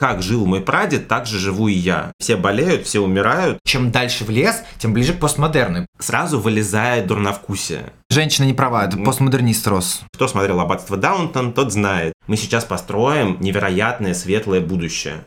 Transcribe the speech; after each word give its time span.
Как 0.00 0.22
жил 0.22 0.46
мой 0.46 0.62
прадед, 0.62 1.08
так 1.08 1.26
же 1.26 1.38
живу 1.38 1.68
и 1.68 1.74
я. 1.74 2.12
Все 2.18 2.36
болеют, 2.36 2.86
все 2.86 3.00
умирают. 3.00 3.58
Чем 3.66 3.90
дальше 3.90 4.24
в 4.24 4.30
лес, 4.30 4.62
тем 4.78 4.94
ближе 4.94 5.12
к 5.12 5.20
постмодерну. 5.20 5.84
Сразу 5.98 6.40
вылезает 6.40 7.06
дурновкусие. 7.06 7.92
Женщина 8.08 8.46
не 8.46 8.54
права, 8.54 8.86
это 8.86 8.96
постмодернист 8.96 9.66
рос. 9.66 10.00
Кто 10.14 10.26
смотрел 10.26 10.58
«Аббатство 10.58 10.96
Даунтон», 10.96 11.52
тот 11.52 11.70
знает. 11.70 12.14
Мы 12.26 12.38
сейчас 12.38 12.64
построим 12.64 13.36
невероятное 13.40 14.14
светлое 14.14 14.62
будущее. 14.62 15.22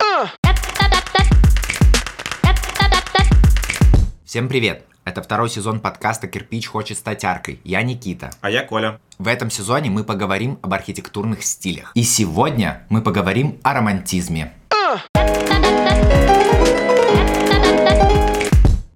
Всем 4.26 4.48
привет! 4.48 4.86
Это 5.06 5.22
второй 5.22 5.50
сезон 5.50 5.82
подкаста 5.82 6.28
«Кирпич 6.28 6.66
хочет 6.66 6.98
стать 6.98 7.24
аркой». 7.26 7.60
Я 7.64 7.84
Никита. 7.84 8.32
А 8.42 8.50
я 8.50 8.64
Коля. 8.64 9.00
В 9.20 9.28
этом 9.28 9.52
сезоне 9.52 9.92
мы 9.92 10.04
поговорим 10.04 10.58
об 10.64 10.74
архитектурных 10.74 11.44
стилях. 11.44 11.92
И 11.94 12.04
сегодня 12.04 12.88
мы 12.90 13.02
поговорим 13.02 13.60
о 13.64 13.74
романтизме. 13.74 14.54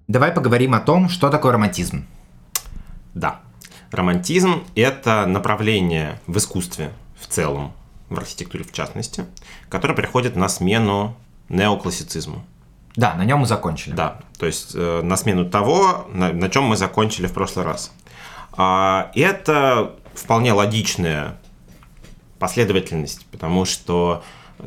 Давай 0.08 0.32
поговорим 0.32 0.74
о 0.74 0.80
том, 0.80 1.08
что 1.08 1.30
такое 1.30 1.52
романтизм. 1.52 2.06
Да. 3.14 3.40
Романтизм– 3.90 4.64
это 4.74 5.26
направление 5.26 6.20
в 6.26 6.38
искусстве 6.38 6.92
в 7.20 7.26
целом, 7.26 7.72
в 8.08 8.18
архитектуре 8.18 8.64
в 8.64 8.72
частности, 8.72 9.26
которое 9.68 9.94
приходит 9.94 10.34
на 10.34 10.48
смену 10.48 11.14
неоклассицизму. 11.48 12.42
Да, 12.96 13.14
на 13.14 13.24
нем 13.24 13.40
мы 13.40 13.46
закончили. 13.46 13.94
Да, 13.94 14.20
то 14.38 14.46
есть 14.46 14.72
э, 14.74 15.02
на 15.02 15.16
смену 15.16 15.48
того, 15.48 16.08
на, 16.12 16.32
на 16.32 16.48
чем 16.48 16.64
мы 16.64 16.76
закончили 16.76 17.26
в 17.26 17.32
прошлый 17.32 17.64
раз. 17.64 17.92
А, 18.52 19.10
это 19.14 19.94
вполне 20.14 20.52
логичная 20.52 21.38
последовательность, 22.38 23.26
потому 23.26 23.64
что 23.64 24.24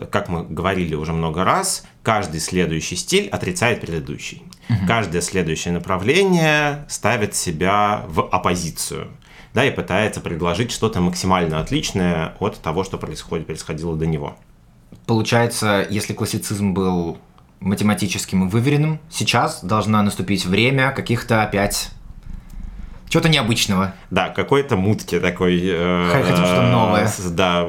как 0.09 0.29
мы 0.29 0.43
говорили 0.43 0.95
уже 0.95 1.13
много 1.13 1.43
раз, 1.43 1.83
каждый 2.03 2.39
следующий 2.39 2.95
стиль 2.95 3.27
отрицает 3.29 3.81
предыдущий. 3.81 4.43
Угу. 4.69 4.87
Каждое 4.87 5.21
следующее 5.21 5.73
направление 5.73 6.85
ставит 6.87 7.35
себя 7.35 8.03
в 8.07 8.21
оппозицию. 8.21 9.07
Да, 9.53 9.65
и 9.65 9.71
пытается 9.71 10.21
предложить 10.21 10.71
что-то 10.71 11.01
максимально 11.01 11.59
отличное 11.59 12.35
от 12.39 12.61
того, 12.61 12.85
что 12.85 12.97
происходит, 12.97 13.47
происходило 13.47 13.97
до 13.97 14.05
него. 14.05 14.37
Получается, 15.05 15.85
если 15.89 16.13
классицизм 16.13 16.73
был 16.73 17.17
математическим 17.59 18.47
и 18.47 18.49
выверенным, 18.49 18.99
сейчас 19.09 19.63
должна 19.63 20.01
наступить 20.01 20.45
время 20.45 20.91
каких-то 20.91 21.43
опять 21.43 21.89
чего-то 23.11 23.27
необычного. 23.27 23.93
Да, 24.09 24.29
какой-то 24.29 24.77
мутки 24.77 25.19
такой. 25.19 25.59
Э, 25.63 26.09
Хотим 26.13 26.35
что-то 26.37 26.71
новое. 26.71 27.11
Да, 27.31 27.67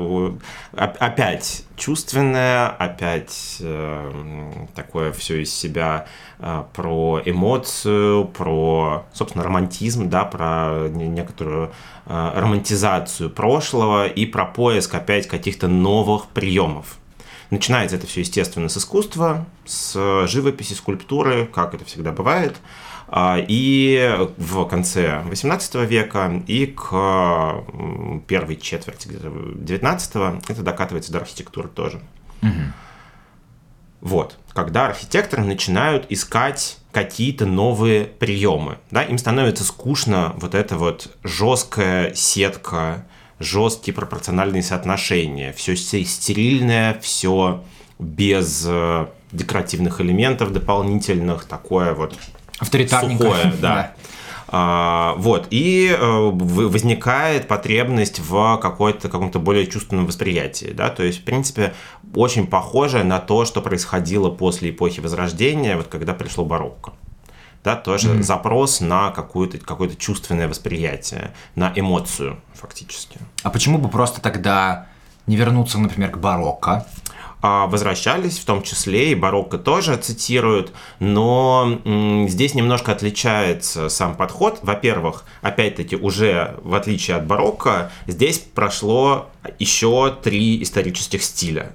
опять 0.73 1.65
чувственное, 1.77 2.69
опять 2.69 3.57
э, 3.59 4.67
такое 4.77 5.13
все 5.13 5.43
из 5.43 5.53
себя 5.53 6.07
э, 6.39 6.63
про 6.73 7.21
эмоцию, 7.25 8.27
про, 8.27 9.05
собственно, 9.13 9.43
романтизм, 9.43 10.09
да, 10.09 10.25
про 10.25 10.89
некоторую 10.89 11.73
э, 12.07 12.33
романтизацию 12.37 13.29
прошлого 13.29 14.07
и 14.07 14.27
про 14.27 14.45
поиск 14.45 14.95
опять 14.95 15.27
каких-то 15.27 15.67
новых 15.67 16.29
приемов. 16.29 16.99
Начинается 17.51 17.97
это 17.97 18.07
все, 18.07 18.21
естественно, 18.21 18.69
с 18.69 18.77
искусства, 18.77 19.45
с 19.67 20.27
живописи, 20.29 20.75
скульптуры, 20.75 21.47
как 21.47 21.75
это 21.75 21.85
всегда 21.85 22.13
бывает. 22.13 22.57
И 23.15 24.17
в 24.39 24.65
конце 24.65 25.21
18 25.25 25.75
века 25.87 26.43
и 26.47 26.67
к 26.67 27.65
первой 28.27 28.57
четверти 28.57 29.09
19 29.09 30.15
это 30.49 30.63
докатывается 30.63 31.13
до 31.13 31.19
архитектуры 31.19 31.69
тоже. 31.69 32.01
Угу. 32.43 32.51
Вот, 34.01 34.39
когда 34.53 34.87
архитекторы 34.87 35.45
начинают 35.45 36.07
искать 36.09 36.79
какие-то 36.91 37.47
новые 37.47 38.05
приемы, 38.05 38.79
да, 38.91 39.05
им 39.05 39.17
становится 39.17 39.63
скучно 39.63 40.35
вот 40.39 40.55
эта 40.55 40.77
вот 40.77 41.17
жесткая 41.23 42.13
сетка, 42.15 43.07
жесткие 43.39 43.95
пропорциональные 43.95 44.63
соотношения, 44.63 45.53
все 45.53 45.77
стерильное, 45.77 46.99
все 47.01 47.63
без 48.01 48.65
э, 48.67 49.07
декоративных 49.31 50.01
элементов 50.01 50.53
дополнительных, 50.53 51.45
такое 51.45 51.95
вот 51.95 52.19
Авторитарненько. 52.63 53.25
Сухое, 53.25 53.53
да. 53.61 53.93
А, 54.55 55.15
вот, 55.17 55.47
и 55.51 55.97
э, 55.99 56.31
возникает 56.31 57.49
потребность 57.49 58.21
в 58.21 58.59
какой-то, 58.59 59.09
каком-то 59.09 59.39
более 59.39 59.67
чувственном 59.67 60.07
восприятии, 60.07 60.73
да, 60.75 60.91
то 60.91 61.03
есть, 61.03 61.21
в 61.21 61.25
принципе, 61.25 61.73
очень 62.15 62.47
похоже 62.47 63.03
на 63.03 63.19
то, 63.19 63.47
что 63.47 63.63
происходило 63.63 64.29
после 64.29 64.69
эпохи 64.69 65.01
Возрождения, 65.01 65.77
вот 65.77 65.87
когда 65.89 66.13
пришло 66.13 66.45
барокко. 66.45 66.93
Да, 67.65 67.77
тоже 67.77 68.09
mm-hmm. 68.09 68.23
запрос 68.23 68.81
на 68.81 69.11
какое-то 69.11 69.57
какое 69.59 69.89
чувственное 69.91 70.49
восприятие, 70.49 71.33
на 71.55 71.73
эмоцию, 71.75 72.39
фактически. 72.53 73.19
А 73.43 73.51
почему 73.51 73.79
бы 73.79 73.89
просто 73.89 74.21
тогда 74.21 74.89
не 75.27 75.37
вернуться, 75.37 75.79
например, 75.79 76.11
к 76.11 76.19
барокко? 76.19 76.87
А, 77.45 77.67
возвращались, 77.67 78.39
в 78.39 78.45
том 78.45 78.63
числе 78.63 79.11
и 79.11 79.17
барокко 79.17 79.59
тоже 79.59 79.97
цитируют, 79.97 80.73
но 81.01 81.81
здесь 82.29 82.55
немножко 82.55 82.93
отличается 82.93 83.89
сам 83.89 84.15
подход. 84.15 84.61
Во-первых, 84.63 85.25
опять-таки, 85.41 85.97
уже 85.97 86.55
в 86.63 86.73
отличие 86.75 87.17
от 87.17 87.27
барокко, 87.27 87.91
здесь 88.07 88.39
прошло 88.39 89.29
еще 89.59 90.17
три 90.23 90.63
исторических 90.63 91.25
стиля 91.25 91.73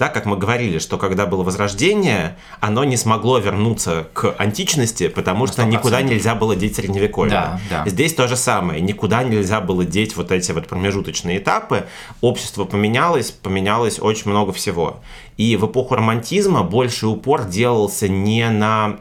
да, 0.00 0.08
как 0.08 0.24
мы 0.24 0.38
говорили, 0.38 0.78
что 0.78 0.96
когда 0.96 1.26
было 1.26 1.42
Возрождение, 1.42 2.38
оно 2.60 2.84
не 2.84 2.96
смогло 2.96 3.38
вернуться 3.38 4.08
к 4.14 4.34
античности, 4.38 5.08
потому 5.08 5.46
что 5.46 5.60
100%. 5.60 5.66
никуда 5.66 6.00
нельзя 6.00 6.34
было 6.34 6.56
деть 6.56 6.76
средневековье. 6.76 7.30
Да, 7.30 7.60
да. 7.68 7.84
Здесь 7.86 8.14
то 8.14 8.26
же 8.26 8.36
самое, 8.36 8.80
никуда 8.80 9.22
нельзя 9.24 9.60
было 9.60 9.84
деть 9.84 10.16
вот 10.16 10.32
эти 10.32 10.52
вот 10.52 10.68
промежуточные 10.68 11.36
этапы. 11.36 11.84
Общество 12.22 12.64
поменялось, 12.64 13.30
поменялось 13.30 13.98
очень 14.00 14.30
много 14.30 14.54
всего. 14.54 15.00
И 15.36 15.56
в 15.56 15.66
эпоху 15.66 15.96
романтизма 15.96 16.62
больше 16.62 17.06
упор 17.06 17.44
делался 17.44 18.08
не 18.08 18.48
на 18.48 19.00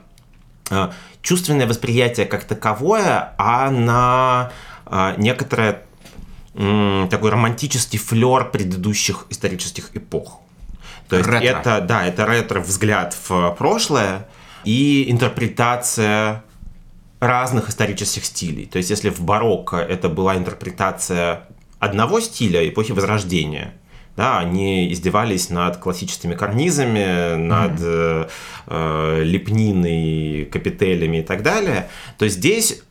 э, 0.70 0.90
чувственное 1.22 1.66
восприятие 1.66 2.26
как 2.26 2.44
таковое, 2.44 3.36
а 3.38 3.72
на 3.72 4.52
э, 4.86 5.14
некоторое 5.16 5.84
такой 6.52 7.30
романтический 7.30 7.98
флер 7.98 8.50
предыдущих 8.52 9.28
исторических 9.30 9.96
эпох. 9.96 10.42
То 11.10 11.18
есть 11.18 11.28
ретро. 11.28 11.48
это, 11.48 11.82
да, 11.82 12.06
это 12.06 12.26
ретро-взгляд 12.26 13.18
в 13.28 13.56
прошлое 13.58 14.28
и 14.64 15.10
интерпретация 15.10 16.44
разных 17.20 17.70
исторических 17.70 18.24
стилей. 18.26 18.66
То 18.66 18.78
есть 18.78 18.90
если 18.90 19.10
в 19.10 19.22
барокко 19.22 19.78
это 19.78 20.08
была 20.08 20.38
интерпретация 20.38 21.48
одного 21.80 22.20
стиля 22.20 22.68
эпохи 22.68 22.92
Возрождения, 22.92 23.74
да, 24.16 24.40
они 24.40 24.92
издевались 24.92 25.50
над 25.50 25.78
классическими 25.78 26.36
карнизами, 26.36 27.36
над 27.36 27.80
mm-hmm. 27.80 28.32
э, 28.68 29.24
лепниной, 29.24 30.46
капителями 30.46 31.18
и 31.18 31.24
так 31.24 31.42
далее, 31.42 31.90
то 32.18 32.28
здесь 32.28 32.84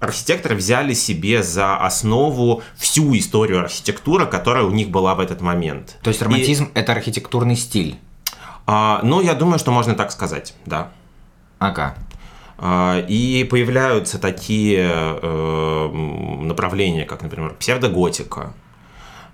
архитекторы 0.00 0.54
взяли 0.54 0.94
себе 0.94 1.42
за 1.42 1.76
основу 1.76 2.62
всю 2.76 3.16
историю 3.16 3.60
архитектуры, 3.60 4.26
которая 4.26 4.64
у 4.64 4.70
них 4.70 4.90
была 4.90 5.14
в 5.14 5.20
этот 5.20 5.40
момент. 5.40 5.96
То 6.02 6.10
есть 6.10 6.22
романтизм 6.22 6.64
и, 6.64 6.78
это 6.78 6.92
архитектурный 6.92 7.56
стиль? 7.56 7.98
А, 8.66 9.00
ну, 9.02 9.20
я 9.20 9.34
думаю, 9.34 9.58
что 9.58 9.72
можно 9.72 9.94
так 9.94 10.12
сказать, 10.12 10.54
да. 10.66 10.90
Ага. 11.58 11.96
А, 12.58 13.04
и 13.08 13.44
появляются 13.44 14.18
такие 14.18 14.90
э, 14.90 15.88
направления, 16.42 17.04
как, 17.04 17.22
например, 17.22 17.54
псевдоготика, 17.54 18.52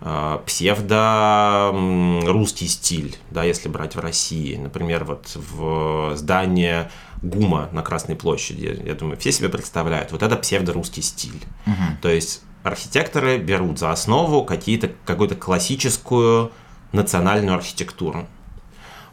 э, 0.03 0.39
псевдо-русский 0.47 2.69
стиль, 2.69 3.17
да, 3.31 3.45
если 3.45 3.69
брать 3.69 3.97
в 3.97 4.01
России. 4.01 4.57
Например, 4.57 5.05
вот 5.05 5.27
в 5.35 6.17
здание 6.17 6.91
ГУМа 7.25 7.71
на 7.73 7.83
Красной 7.83 8.17
площади, 8.17 8.83
я 8.85 8.95
думаю, 8.95 9.17
все 9.17 9.33
себе 9.33 9.49
представляют, 9.49 10.13
вот 10.13 10.23
это 10.23 10.37
псевдорусский 10.37 11.03
стиль. 11.03 11.43
Угу. 11.67 11.99
То 12.03 12.09
есть 12.09 12.43
архитекторы 12.63 13.39
берут 13.39 13.79
за 13.79 13.91
основу 13.93 14.45
какие-то, 14.45 14.91
какую-то 15.05 15.35
классическую 15.35 16.53
национальную 16.93 17.57
архитектуру. 17.57 18.27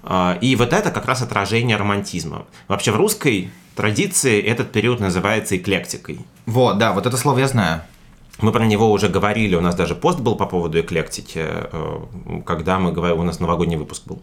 А, 0.04 0.38
и 0.42 0.56
вот 0.56 0.74
это 0.74 0.92
как 0.92 1.06
раз 1.06 1.22
отражение 1.22 1.78
романтизма. 1.78 2.46
Вообще 2.68 2.92
в 2.92 2.96
русской 2.96 3.52
традиции 3.76 4.42
этот 4.42 4.72
период 4.72 5.00
называется 5.00 5.58
эклектикой. 5.58 6.20
Вот, 6.46 6.78
да, 6.78 6.94
вот 6.94 7.06
это 7.06 7.18
слово 7.18 7.40
я 7.40 7.48
знаю. 7.48 7.82
Мы 8.40 8.52
про 8.52 8.66
него 8.66 8.92
уже 8.92 9.08
говорили, 9.08 9.56
у 9.56 9.62
нас 9.62 9.76
даже 9.76 9.94
пост 9.94 10.20
был 10.20 10.36
по 10.36 10.48
поводу 10.48 10.80
эклектики, 10.80 11.44
э, 11.44 12.00
когда 12.46 12.80
мы 12.80 12.92
говорили, 12.92 13.20
у 13.20 13.24
нас 13.24 13.40
новогодний 13.40 13.78
выпуск 13.78 14.04
был. 14.06 14.22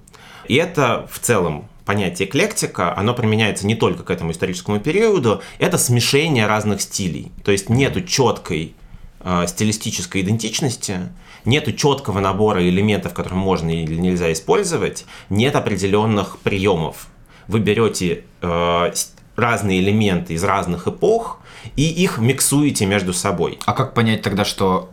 И 0.49 0.55
это 0.55 1.07
в 1.11 1.19
целом 1.21 1.69
понятие 1.89 2.29
эклектика, 2.29 2.95
оно 2.95 3.15
применяется 3.15 3.67
не 3.67 3.75
только 3.75 4.03
к 4.03 4.11
этому 4.11 4.33
историческому 4.33 4.79
периоду, 4.79 5.41
это 5.59 5.79
смешение 5.79 6.47
разных 6.47 6.83
стилей. 6.83 7.33
То 7.45 7.51
есть 7.51 7.71
нету 7.71 8.03
четкой 8.03 8.75
э, 9.21 9.47
стилистической 9.49 10.21
идентичности, 10.21 11.09
нету 11.47 11.73
четкого 11.73 12.21
набора 12.21 12.63
элементов, 12.69 13.15
которые 13.15 13.39
можно 13.39 13.71
или 13.71 13.95
нельзя 13.95 14.31
использовать, 14.35 15.07
нет 15.31 15.57
определенных 15.57 16.41
приемов. 16.41 17.07
Вы 17.47 17.61
берете 17.61 18.25
э, 18.43 18.93
разные 19.35 19.81
элементы 19.81 20.35
из 20.35 20.45
разных 20.45 20.89
эпох 20.89 21.41
и 21.75 21.89
их 21.89 22.19
миксуете 22.19 22.85
между 22.85 23.15
собой. 23.15 23.59
А 23.65 23.73
как 23.73 23.95
понять 23.95 24.21
тогда, 24.21 24.45
что 24.45 24.91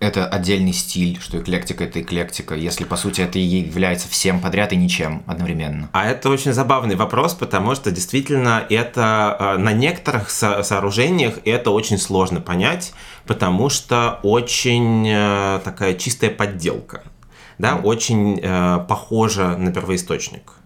это 0.00 0.26
отдельный 0.26 0.72
стиль, 0.72 1.20
что 1.20 1.38
эклектика 1.38 1.84
это 1.84 2.00
эклектика, 2.00 2.54
если 2.54 2.84
по 2.84 2.96
сути 2.96 3.20
это 3.20 3.38
и 3.38 3.42
является 3.42 4.08
всем 4.08 4.40
подряд 4.40 4.72
и 4.72 4.76
ничем 4.76 5.22
одновременно? 5.26 5.90
А 5.92 6.06
это 6.06 6.30
очень 6.30 6.52
забавный 6.52 6.96
вопрос, 6.96 7.34
потому 7.34 7.74
что 7.74 7.90
действительно 7.90 8.64
это 8.68 9.36
э, 9.38 9.58
на 9.58 9.72
некоторых 9.72 10.30
со 10.30 10.62
сооружениях 10.62 11.34
это 11.44 11.70
очень 11.70 11.98
сложно 11.98 12.40
понять, 12.40 12.92
потому 13.26 13.68
что 13.68 14.18
очень 14.22 15.06
э, 15.06 15.60
такая 15.62 15.94
чистая 15.94 16.30
подделка, 16.30 17.04
да, 17.58 17.72
mm. 17.72 17.82
очень 17.82 18.40
э, 18.42 18.84
похожа 18.88 19.56
на 19.56 19.70
первоисточник 19.70 20.59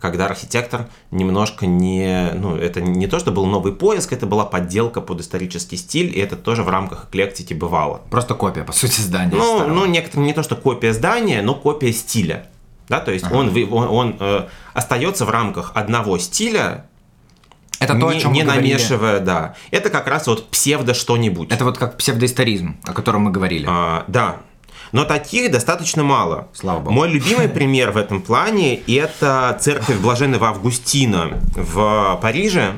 когда 0.00 0.26
архитектор 0.26 0.88
немножко 1.10 1.66
не... 1.66 2.30
Ну, 2.34 2.56
это 2.56 2.80
не 2.80 3.06
то, 3.06 3.18
что 3.18 3.32
был 3.32 3.46
новый 3.46 3.72
поиск, 3.72 4.12
это 4.12 4.26
была 4.26 4.44
подделка 4.44 5.00
под 5.00 5.20
исторический 5.20 5.76
стиль, 5.76 6.16
и 6.16 6.20
это 6.20 6.36
тоже 6.36 6.62
в 6.62 6.68
рамках 6.68 7.08
эклектики 7.08 7.54
бывало. 7.54 8.02
Просто 8.10 8.34
копия, 8.34 8.64
по 8.64 8.72
сути, 8.72 9.00
здания. 9.00 9.32
Ну, 9.34 9.56
старого. 9.56 9.74
ну 9.74 9.86
некоторым 9.86 10.26
не 10.26 10.32
то, 10.32 10.42
что 10.42 10.56
копия 10.56 10.92
здания, 10.92 11.42
но 11.42 11.54
копия 11.54 11.92
стиля. 11.92 12.46
Да, 12.88 13.00
то 13.00 13.10
есть 13.10 13.24
ага. 13.24 13.34
он, 13.34 13.48
он, 13.72 13.88
он 13.88 14.16
э, 14.20 14.46
остается 14.72 15.24
в 15.24 15.30
рамках 15.30 15.72
одного 15.74 16.18
стиля, 16.18 16.86
это 17.78 17.94
то, 17.94 18.10
не, 18.10 18.16
о 18.16 18.20
чем 18.20 18.32
не 18.32 18.42
мы 18.42 18.54
намешивая, 18.54 19.20
да. 19.20 19.54
Это 19.70 19.90
как 19.90 20.06
раз 20.06 20.26
вот 20.26 20.48
псевдо 20.50 20.94
что-нибудь. 20.94 21.50
Это 21.50 21.64
вот 21.64 21.78
как 21.78 21.96
псевдоисторизм, 21.96 22.76
о 22.84 22.92
котором 22.92 23.22
мы 23.22 23.30
говорили. 23.30 23.66
А, 23.68 24.04
да, 24.08 24.36
но 24.92 25.04
таких 25.04 25.50
достаточно 25.50 26.02
мало. 26.02 26.48
Слава 26.52 26.80
богу. 26.80 26.92
Мой 26.92 27.08
любимый 27.08 27.48
пример 27.48 27.90
в 27.90 27.96
этом 27.96 28.20
плане– 28.20 28.76
это 28.86 29.56
церковь 29.60 29.98
Блаженного 29.98 30.48
Августина 30.48 31.38
в 31.54 32.18
Париже, 32.22 32.74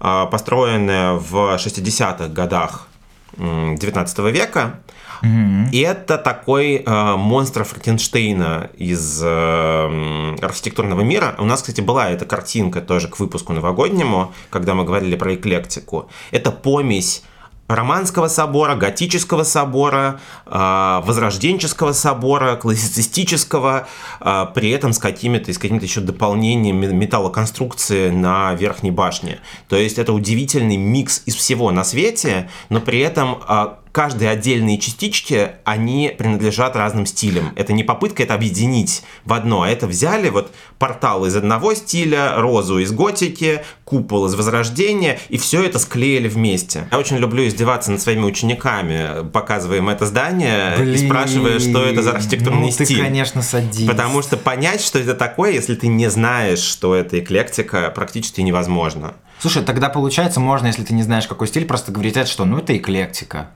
а, 0.00 0.26
построенная 0.26 1.14
в 1.14 1.56
60-х 1.56 2.28
годах 2.28 2.88
19 3.36 4.18
века. 4.18 4.80
Mm-hmm. 5.22 5.70
И 5.70 5.78
это 5.78 6.18
такой 6.18 6.82
э, 6.84 7.16
монстр 7.16 7.62
Франкенштейна 7.62 8.70
из 8.76 9.22
э, 9.22 10.36
архитектурного 10.42 11.02
мира. 11.02 11.36
У 11.38 11.44
нас, 11.44 11.60
кстати, 11.60 11.80
была 11.80 12.10
эта 12.10 12.24
картинка 12.24 12.80
тоже 12.80 13.06
к 13.06 13.20
выпуску 13.20 13.52
новогоднему, 13.52 14.34
когда 14.50 14.74
мы 14.74 14.84
говорили 14.84 15.14
про 15.14 15.36
эклектику. 15.36 16.10
Это 16.32 16.50
помесь 16.50 17.22
Романского 17.68 18.28
собора, 18.28 18.74
готического 18.74 19.44
собора, 19.44 20.20
а, 20.46 21.00
возрожденческого 21.06 21.92
собора, 21.92 22.56
классицистического, 22.56 23.86
а, 24.20 24.46
при 24.46 24.70
этом 24.70 24.92
с 24.92 24.98
какими-то, 24.98 25.52
с 25.52 25.58
какими-то 25.58 25.86
еще 25.86 26.00
дополнениями 26.00 26.86
металлоконструкции 26.86 28.10
на 28.10 28.54
верхней 28.54 28.90
башне. 28.90 29.40
То 29.68 29.76
есть 29.76 29.98
это 29.98 30.12
удивительный 30.12 30.76
микс 30.76 31.22
из 31.24 31.34
всего 31.34 31.70
на 31.70 31.84
свете, 31.84 32.50
но 32.68 32.80
при 32.80 33.00
этом 33.00 33.38
а, 33.46 33.78
каждые 33.92 34.30
отдельные 34.30 34.78
частички, 34.78 35.52
они 35.64 36.14
принадлежат 36.16 36.74
разным 36.76 37.06
стилям. 37.06 37.52
Это 37.56 37.72
не 37.74 37.84
попытка 37.84 38.22
это 38.22 38.34
объединить 38.34 39.02
в 39.24 39.34
одно, 39.34 39.62
а 39.62 39.68
это 39.68 39.86
взяли 39.86 40.30
вот 40.30 40.50
портал 40.78 41.26
из 41.26 41.36
одного 41.36 41.74
стиля, 41.74 42.34
розу 42.36 42.78
из 42.78 42.90
готики, 42.90 43.62
купол 43.84 44.26
из 44.26 44.34
возрождения, 44.34 45.18
и 45.28 45.36
все 45.36 45.62
это 45.62 45.78
склеили 45.78 46.28
вместе. 46.28 46.88
Я 46.90 46.98
очень 46.98 47.18
люблю 47.18 47.46
издеваться 47.46 47.92
над 47.92 48.00
своими 48.00 48.24
учениками, 48.24 49.28
показывая 49.28 49.78
им 49.78 49.90
это 49.90 50.06
здание 50.06 50.74
Блин, 50.78 50.94
и 50.94 50.98
спрашивая, 50.98 51.58
что 51.58 51.84
это 51.84 52.02
за 52.02 52.12
архитектурный 52.12 52.66
ну, 52.66 52.70
стиль. 52.70 52.86
Ты, 52.86 53.02
конечно, 53.02 53.42
садись. 53.42 53.86
Потому 53.86 54.22
что 54.22 54.38
понять, 54.38 54.80
что 54.80 54.98
это 54.98 55.14
такое, 55.14 55.52
если 55.52 55.74
ты 55.74 55.88
не 55.88 56.08
знаешь, 56.08 56.60
что 56.60 56.94
это 56.94 57.20
эклектика, 57.20 57.92
практически 57.94 58.40
невозможно. 58.40 59.14
Слушай, 59.38 59.64
тогда 59.64 59.90
получается, 59.90 60.40
можно, 60.40 60.68
если 60.68 60.84
ты 60.84 60.94
не 60.94 61.02
знаешь, 61.02 61.26
какой 61.26 61.48
стиль, 61.48 61.66
просто 61.66 61.92
говорить, 61.92 62.16
что 62.28 62.44
ну 62.44 62.58
это 62.58 62.76
эклектика. 62.76 63.50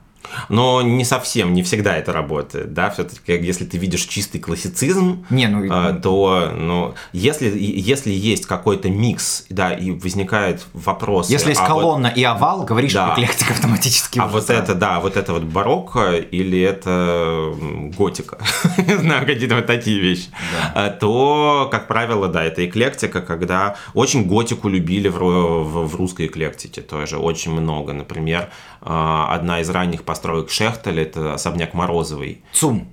Но 0.49 0.81
не 0.81 1.05
совсем, 1.05 1.53
не 1.53 1.63
всегда 1.63 1.97
это 1.97 2.13
работает, 2.13 2.73
да, 2.73 2.89
все-таки, 2.89 3.33
если 3.33 3.65
ты 3.65 3.77
видишь 3.77 4.01
чистый 4.01 4.39
классицизм, 4.39 5.25
не, 5.29 5.47
ну, 5.47 5.63
э, 5.63 5.99
то, 6.01 6.51
ну, 6.55 6.93
если, 7.13 7.51
если 7.57 8.11
есть 8.11 8.45
какой-то 8.45 8.89
микс, 8.89 9.45
да, 9.49 9.73
и 9.73 9.91
возникает 9.91 10.65
вопрос... 10.73 11.29
Если 11.29 11.49
есть 11.49 11.61
а 11.61 11.67
колонна 11.67 12.09
вот, 12.09 12.17
и 12.17 12.23
овал, 12.23 12.63
говоришь, 12.63 12.93
да, 12.93 13.13
эклектика 13.13 13.53
автоматически. 13.53 14.19
А 14.19 14.27
вот 14.27 14.49
это, 14.49 14.75
да, 14.75 14.99
вот 14.99 15.17
это 15.17 15.33
вот 15.33 15.43
барокко 15.43 16.15
или 16.15 16.59
это 16.59 17.53
готика, 17.97 18.39
не 18.77 18.97
знаю, 18.97 19.25
какие-то 19.25 19.55
вот 19.55 19.65
такие 19.65 19.99
вещи, 19.99 20.29
да. 20.73 20.87
Э, 20.87 20.91
то, 20.91 21.67
как 21.71 21.87
правило, 21.87 22.27
да, 22.27 22.43
это 22.43 22.65
эклектика, 22.65 23.21
когда 23.21 23.75
очень 23.93 24.25
готику 24.25 24.69
любили 24.69 25.09
в, 25.09 25.19
в, 25.19 25.87
в 25.87 25.95
русской 25.95 26.27
эклектике 26.27 26.81
тоже, 26.81 27.17
очень 27.17 27.51
много, 27.51 27.93
например, 27.93 28.49
э, 28.81 29.25
одна 29.29 29.61
из 29.61 29.69
ранних 29.69 30.03
построек 30.17 30.49
Шехтеля, 30.49 31.03
это 31.03 31.33
особняк 31.35 31.73
Морозовый. 31.73 32.41
ЦУМ. 32.53 32.87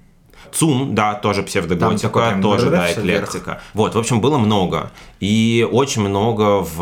ЦУМ, 0.53 0.95
да, 0.95 1.15
тоже 1.15 1.43
псевдоготика, 1.43 2.39
тоже, 2.41 2.71
да, 2.71 2.93
эклектика. 2.93 3.51
Вверх. 3.51 3.63
Вот, 3.73 3.95
в 3.95 3.99
общем, 3.99 4.21
было 4.21 4.39
много. 4.39 4.93
И 5.19 5.67
очень 5.73 6.03
много 6.03 6.61
в, 6.61 6.77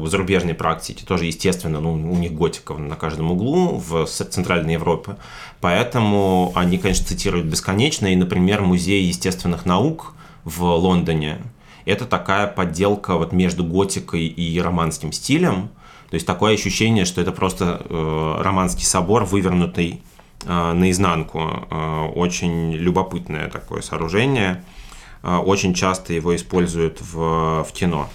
в 0.00 0.06
зарубежной 0.06 0.54
практике. 0.54 1.04
Тоже, 1.04 1.26
естественно, 1.26 1.80
ну, 1.80 1.92
у 1.92 2.16
них 2.16 2.32
готика 2.32 2.72
на 2.74 2.94
каждом 2.94 3.32
углу 3.32 3.76
в 3.76 4.06
Центральной 4.06 4.74
Европе. 4.74 5.16
Поэтому 5.60 6.52
они, 6.54 6.78
конечно, 6.78 7.04
цитируют 7.04 7.46
бесконечно. 7.46 8.06
И, 8.06 8.16
например, 8.16 8.62
Музей 8.62 9.02
естественных 9.04 9.66
наук 9.66 10.14
в 10.44 10.62
Лондоне 10.62 11.38
это 11.84 12.06
такая 12.06 12.46
подделка 12.46 13.16
вот 13.16 13.32
между 13.32 13.64
готикой 13.64 14.26
и 14.26 14.60
романским 14.60 15.12
стилем. 15.12 15.70
То 16.10 16.14
есть 16.14 16.26
такое 16.26 16.54
ощущение, 16.54 17.04
что 17.04 17.20
это 17.20 17.32
просто 17.32 17.82
э, 17.84 18.36
романский 18.40 18.84
собор, 18.84 19.24
вывернутый 19.24 20.02
э, 20.44 20.72
наизнанку. 20.72 21.66
Э, 21.70 22.06
очень 22.14 22.72
любопытное 22.72 23.48
такое 23.48 23.82
сооружение. 23.82 24.64
Э, 25.22 25.36
очень 25.38 25.74
часто 25.74 26.12
его 26.12 26.34
используют 26.36 27.00
в, 27.00 27.64
в 27.64 27.72
кино. 27.72 28.08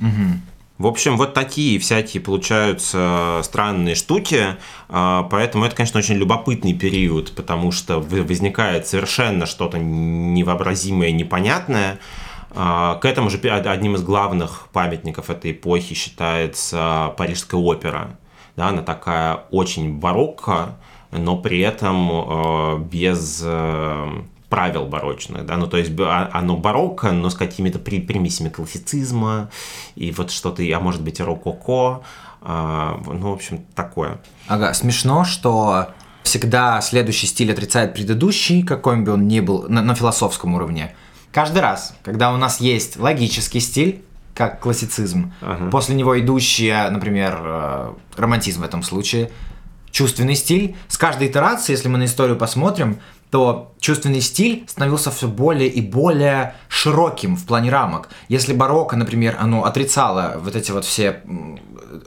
Угу. 0.00 0.40
В 0.78 0.86
общем, 0.86 1.16
вот 1.16 1.34
такие 1.34 1.80
всякие 1.80 2.22
получаются 2.22 3.40
странные 3.42 3.94
штуки, 3.96 4.56
э, 4.88 5.22
поэтому 5.30 5.64
это, 5.64 5.74
конечно, 5.74 5.98
очень 5.98 6.14
любопытный 6.16 6.74
период, 6.74 7.32
потому 7.34 7.72
что 7.72 7.98
возникает 7.98 8.86
совершенно 8.86 9.46
что-то 9.46 9.78
невообразимое, 9.78 11.10
непонятное, 11.12 11.98
к 12.58 13.04
этому 13.04 13.30
же 13.30 13.38
одним 13.38 13.94
из 13.94 14.02
главных 14.02 14.68
памятников 14.72 15.30
этой 15.30 15.52
эпохи 15.52 15.94
считается 15.94 17.14
Парижская 17.16 17.60
опера. 17.60 18.16
Да, 18.56 18.68
она 18.68 18.82
такая 18.82 19.44
очень 19.50 19.98
барокко, 19.98 20.76
но 21.12 21.36
при 21.36 21.60
этом 21.60 22.10
э, 22.10 22.78
без 22.90 23.40
э, 23.44 24.22
правил 24.48 24.86
барочных, 24.86 25.46
да, 25.46 25.56
ну 25.56 25.66
то 25.66 25.76
есть 25.76 25.92
а, 26.00 26.30
оно 26.32 26.56
барокко, 26.56 27.12
но 27.12 27.30
с 27.30 27.34
какими-то 27.34 27.78
примесями 27.78 28.48
классицизма 28.48 29.50
и 29.94 30.10
вот 30.10 30.30
что-то, 30.30 30.62
а 30.62 30.80
может 30.80 31.02
быть 31.02 31.20
и 31.20 31.22
рококо, 31.22 32.02
а, 32.40 33.00
ну 33.06 33.30
в 33.30 33.32
общем 33.34 33.64
такое. 33.74 34.20
Ага, 34.46 34.72
смешно, 34.74 35.24
что 35.24 35.88
всегда 36.22 36.80
следующий 36.80 37.26
стиль 37.26 37.52
отрицает 37.52 37.94
предыдущий, 37.94 38.62
какой 38.62 38.96
бы 38.96 39.12
он 39.12 39.28
ни 39.28 39.40
был 39.40 39.66
на, 39.68 39.82
на 39.82 39.94
философском 39.94 40.54
уровне. 40.54 40.94
Каждый 41.38 41.62
раз, 41.62 41.94
когда 42.02 42.32
у 42.32 42.36
нас 42.36 42.58
есть 42.58 42.96
логический 42.98 43.60
стиль, 43.60 44.02
как 44.34 44.58
классицизм, 44.58 45.32
ага. 45.40 45.70
после 45.70 45.94
него 45.94 46.18
идущий, 46.18 46.72
например, 46.90 47.38
э, 47.40 47.92
романтизм 48.16 48.62
в 48.62 48.64
этом 48.64 48.82
случае, 48.82 49.30
чувственный 49.92 50.34
стиль, 50.34 50.74
с 50.88 50.98
каждой 50.98 51.28
итерацией, 51.28 51.76
если 51.76 51.86
мы 51.86 51.96
на 51.98 52.06
историю 52.06 52.36
посмотрим, 52.36 52.98
то 53.30 53.72
чувственный 53.78 54.20
стиль 54.20 54.64
становился 54.68 55.10
все 55.10 55.28
более 55.28 55.68
и 55.68 55.80
более 55.80 56.54
широким 56.68 57.36
в 57.36 57.44
плане 57.44 57.70
рамок. 57.70 58.08
Если 58.28 58.52
барокко, 58.52 58.96
например, 58.96 59.36
оно 59.38 59.64
отрицало 59.64 60.36
вот 60.42 60.56
эти 60.56 60.70
вот 60.70 60.84
все 60.84 61.22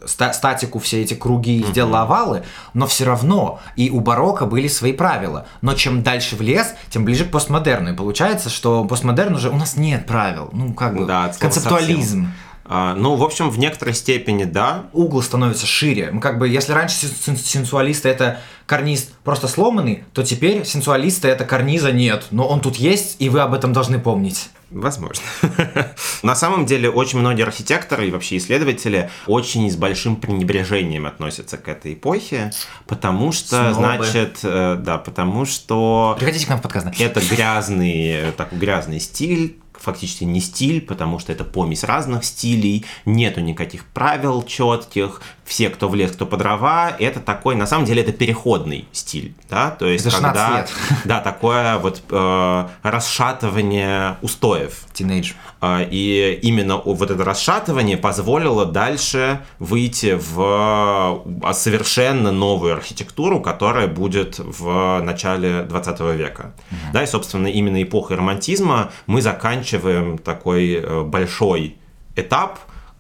статику, 0.06 0.80
все 0.80 1.02
эти 1.02 1.14
круги, 1.14 1.62
mm-hmm. 1.62 1.72
сделала 1.72 2.02
овалы, 2.02 2.44
но 2.74 2.88
все 2.88 3.06
равно 3.06 3.60
и 3.76 3.90
у 3.90 4.00
барокко 4.00 4.46
были 4.46 4.68
свои 4.68 4.94
правила. 4.94 5.48
Но 5.62 5.74
чем 5.74 6.04
дальше 6.04 6.36
в 6.36 6.42
лес, 6.42 6.74
тем 6.90 7.06
ближе 7.06 7.26
к 7.26 7.32
постмодерну. 7.32 7.94
И 7.94 7.96
получается, 7.96 8.50
что 8.50 8.86
постмодерн 8.86 9.36
уже 9.36 9.50
у 9.50 9.56
нас 9.56 9.78
нет 9.78 10.06
правил. 10.06 10.50
Ну, 10.54 10.74
как 10.74 10.96
бы, 10.96 11.06
да, 11.06 11.32
концептуализм. 11.40 12.26
Совсем. 12.26 12.34
А, 12.74 12.96
ну, 12.96 13.16
в 13.16 13.24
общем, 13.24 13.50
в 13.50 13.60
некоторой 13.60 13.94
степени, 13.94 14.46
да. 14.46 14.86
Угол 14.94 15.22
становится 15.22 15.66
шире. 15.66 16.10
Ну, 16.14 16.22
Как 16.22 16.40
бы, 16.40 16.48
если 16.48 16.72
раньше 16.72 16.96
сен- 16.96 17.36
сенсуалисты 17.36 18.08
это 18.08 18.40
карниз 18.66 19.10
просто 19.26 19.50
сломанный, 19.50 20.06
то 20.14 20.24
теперь 20.24 20.64
сенсуалисты 20.64 21.28
это 21.28 21.44
карниза 21.44 21.92
нет. 21.92 22.28
Но 22.32 22.48
он 22.48 22.62
тут 22.62 22.78
есть, 22.78 23.18
и 23.20 23.28
вы 23.28 23.42
об 23.42 23.54
этом 23.54 23.74
должны 23.74 24.00
помнить. 24.00 24.50
Возможно. 24.70 25.22
На 26.24 26.34
самом 26.34 26.66
деле, 26.66 26.90
очень 26.90 27.20
многие 27.20 27.42
архитекторы 27.44 28.08
и 28.08 28.12
вообще 28.12 28.38
исследователи 28.38 29.10
очень 29.28 29.70
с 29.70 29.76
большим 29.76 30.16
пренебрежением 30.16 31.06
относятся 31.08 31.58
к 31.58 31.68
этой 31.68 31.94
эпохе, 31.94 32.54
потому 32.88 33.34
что, 33.34 33.74
Снобы. 33.74 34.06
значит, 34.06 34.40
э, 34.44 34.78
да, 34.80 34.98
потому 34.98 35.44
что 35.44 36.16
Приходите 36.18 36.46
к 36.46 36.50
нам 36.50 36.60
в 36.60 36.62
подкаст. 36.62 36.88
это 37.02 37.20
грязный, 37.30 38.08
э, 38.12 38.32
такой 38.32 38.58
грязный 38.60 39.02
стиль, 39.02 39.58
фактически 39.82 40.24
не 40.24 40.40
стиль, 40.40 40.82
потому 40.82 41.20
что 41.20 41.32
это 41.32 41.44
помесь 41.44 41.84
разных 41.84 42.24
стилей, 42.24 42.86
нету 43.06 43.42
никаких 43.42 43.86
правил 43.86 44.44
четких, 44.44 45.22
все, 45.52 45.70
кто 45.70 45.90
в 45.90 45.96
лес, 45.96 46.12
кто 46.14 46.26
по 46.26 46.38
дрова, 46.38 46.96
это 46.98 47.20
такой, 47.20 47.56
на 47.56 47.66
самом 47.66 47.84
деле, 47.84 48.04
это 48.04 48.14
переходный 48.14 48.88
стиль, 48.94 49.36
да, 49.50 49.72
то 49.72 49.86
есть 49.86 50.06
Это 50.06 50.16
16 50.16 50.42
когда, 50.42 50.58
лет. 50.60 50.72
да, 51.04 51.20
такое 51.20 51.78
вот 51.78 52.02
э, 52.10 52.68
расшатывание 52.84 54.16
устоев, 54.22 54.86
Тинейдж. 54.94 55.34
а, 55.60 55.82
И 55.82 56.40
именно 56.42 56.78
вот 56.78 57.12
это 57.12 57.22
расшатывание 57.26 57.98
позволило 57.98 58.66
дальше 58.66 59.42
выйти 59.60 60.18
в 60.18 60.40
а, 60.40 61.54
совершенно 61.54 62.32
новую 62.32 62.72
архитектуру, 62.74 63.42
которая 63.42 63.88
будет 63.88 64.40
в 64.40 65.02
начале 65.02 65.64
20 65.64 66.00
века. 66.18 66.54
Да, 66.94 67.04
и, 67.04 67.08
собственно, 67.08 67.48
именно 67.48 67.84
эпохой 67.84 68.16
романтизма 68.16 68.92
мы 69.06 69.22
заканчиваем 69.22 70.18
такой 70.18 70.76
э, 70.76 71.02
большой 71.04 71.76
этап 72.16 72.60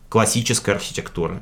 классической 0.09 0.73
архитектуры. 0.73 1.41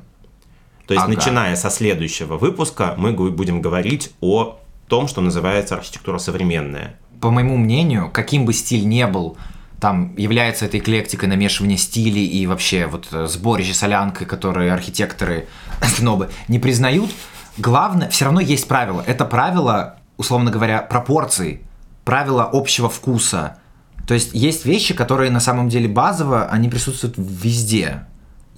То 0.89 0.95
есть, 0.95 1.05
Ага. 1.05 1.13
начиная 1.13 1.55
со 1.55 1.69
следующего 1.69 2.39
выпуска, 2.39 2.95
мы 2.97 3.11
будем 3.13 3.61
говорить 3.61 4.11
о 4.21 4.57
том, 4.87 5.07
что 5.07 5.21
называется 5.21 5.75
архитектура 5.75 6.17
современная. 6.17 6.95
По 7.21 7.29
моему 7.29 7.57
мнению, 7.57 8.09
каким 8.11 8.43
бы 8.45 8.53
стиль 8.53 8.87
не 8.87 9.05
был, 9.05 9.37
там 9.79 10.15
является 10.17 10.65
этой 10.65 10.79
эклектикой 10.79 11.29
намешивания 11.29 11.77
стилей 11.77 12.25
и 12.25 12.47
вообще 12.47 12.87
вот 12.87 13.07
э, 13.11 13.27
сборище 13.27 13.75
солянкой, 13.75 14.25
которые 14.25 14.73
архитекторы 14.73 15.47
снобы 15.83 16.31
не 16.47 16.57
признают, 16.57 17.11
главное, 17.59 18.09
все 18.09 18.25
равно 18.25 18.39
есть 18.39 18.67
правило. 18.67 19.03
Это 19.05 19.25
правило, 19.25 19.99
условно 20.17 20.49
говоря, 20.49 20.81
пропорций, 20.81 21.61
правило 22.03 22.49
общего 22.51 22.89
вкуса. 22.89 23.59
То 24.07 24.15
есть 24.15 24.31
есть 24.33 24.65
вещи, 24.65 24.95
которые 24.95 25.29
на 25.29 25.39
самом 25.39 25.69
деле 25.69 25.87
базово, 25.87 26.47
они 26.47 26.67
присутствуют 26.67 27.13
везде. 27.15 28.07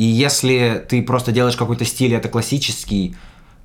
И 0.01 0.03
если 0.03 0.83
ты 0.89 1.03
просто 1.03 1.31
делаешь 1.31 1.55
какой-то 1.55 1.85
стиль, 1.85 2.15
это 2.15 2.27
классический, 2.27 3.15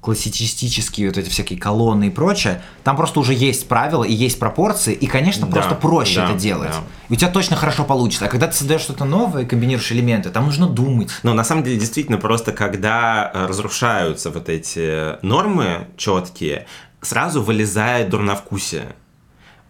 классицистические 0.03 1.09
вот 1.09 1.17
эти 1.17 1.31
всякие 1.31 1.59
колонны 1.59 2.09
и 2.09 2.11
прочее, 2.11 2.61
там 2.85 2.95
просто 2.95 3.21
уже 3.21 3.33
есть 3.33 3.69
правила 3.69 4.05
и 4.05 4.13
есть 4.13 4.39
пропорции, 4.39 4.93
и, 4.93 5.07
конечно, 5.07 5.47
Да, 5.47 5.53
просто 5.53 5.75
проще 5.75 6.17
да, 6.17 6.25
это 6.31 6.39
делать. 6.39 6.69
да. 6.73 6.81
И 7.09 7.15
у 7.15 7.17
тебя 7.17 7.31
точно 7.31 7.57
хорошо 7.57 7.85
получится. 7.85 8.27
А 8.27 8.29
когда 8.29 8.49
ты 8.49 8.53
создаешь 8.55 8.83
что-то 8.83 9.07
новое 9.07 9.45
и 9.45 9.47
комбинируешь 9.47 9.91
элементы, 9.93 10.29
там 10.29 10.45
нужно 10.45 10.67
думать. 10.69 11.11
Но 11.23 11.33
на 11.33 11.43
самом 11.43 11.65
деле, 11.65 11.79
действительно, 11.79 12.19
просто 12.19 12.53
когда 12.53 13.31
э, 13.33 13.47
разрушаются 13.47 14.31
вот 14.31 14.51
эти 14.51 15.25
нормы 15.25 15.87
четкие, 15.97 16.67
сразу 17.01 17.43
вылезает 17.43 18.11
дурновкусие. 18.11 18.95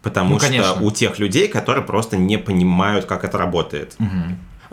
Потому 0.02 0.30
Ну, 0.34 0.38
что 0.40 0.48
конечно. 0.48 0.76
у 0.82 0.90
тех 0.90 1.20
людей, 1.20 1.46
которые 1.46 1.84
просто 1.84 2.16
не 2.16 2.38
понимают, 2.38 3.06
как 3.06 3.24
это 3.24 3.38
работает. 3.38 3.96
А, 4.00 4.04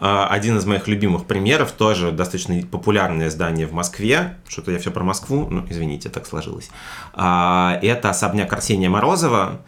Один 0.06 0.58
из 0.58 0.66
моих 0.66 0.90
любимых 0.90 1.24
примеров, 1.26 1.72
тоже 1.72 2.12
достаточно 2.12 2.62
популярное 2.70 3.30
здание 3.30 3.66
в 3.68 3.72
Москве, 3.72 4.36
что-то 4.50 4.72
я 4.72 4.78
все 4.78 4.92
про 4.92 5.02
Москву, 5.02 5.48
ну, 5.50 5.66
извините, 5.70 6.10
так 6.10 6.28
сложилось. 6.28 6.70
А, 7.14 7.80
Это 7.82 8.10
особняк 8.10 8.52
Арсения 8.52 8.90
Морозова, 8.90 9.44
а, 9.44 9.62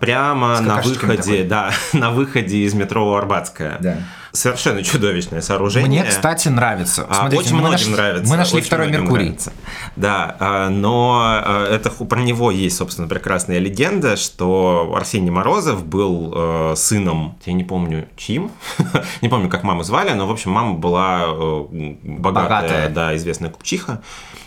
прямо 0.00 0.56
С 0.56 0.60
на 0.60 0.80
выходе, 0.80 1.44
да, 1.44 1.72
на 1.92 2.10
выходе 2.10 2.58
из 2.58 2.74
метро 2.74 3.14
Арбатская. 3.14 3.78
Да. 3.80 3.96
Совершенно 4.32 4.84
чудовищное 4.84 5.40
сооружение. 5.40 6.02
Мне, 6.02 6.04
кстати, 6.08 6.46
нравится. 6.48 7.04
А, 7.08 7.14
Смотрите, 7.14 7.42
очень 7.42 7.56
многим 7.56 7.72
нашли, 7.72 7.92
нравится. 7.92 8.30
Мы 8.30 8.36
нашли 8.36 8.58
очень 8.58 8.66
второй 8.66 8.88
Меркурий. 8.88 9.24
нравится. 9.24 9.52
Да, 9.96 10.36
а, 10.38 10.68
но 10.68 11.20
а, 11.20 11.66
это 11.68 11.90
про 11.90 12.20
него 12.20 12.52
есть, 12.52 12.76
собственно, 12.76 13.08
прекрасная 13.08 13.58
легенда, 13.58 14.16
что 14.16 14.92
Арсений 14.96 15.30
Морозов 15.30 15.84
был 15.84 16.32
э, 16.34 16.74
сыном, 16.76 17.38
я 17.44 17.52
не 17.54 17.64
помню 17.64 18.06
чьим, 18.16 18.52
не 19.20 19.28
помню, 19.28 19.48
как 19.48 19.64
маму 19.64 19.82
звали, 19.82 20.12
но, 20.12 20.28
в 20.28 20.30
общем, 20.30 20.52
мама 20.52 20.74
была 20.74 21.24
э, 21.26 21.64
богатая, 22.02 22.42
Богатая. 22.44 22.88
да, 22.88 23.16
известная 23.16 23.50
купчиха. 23.50 24.00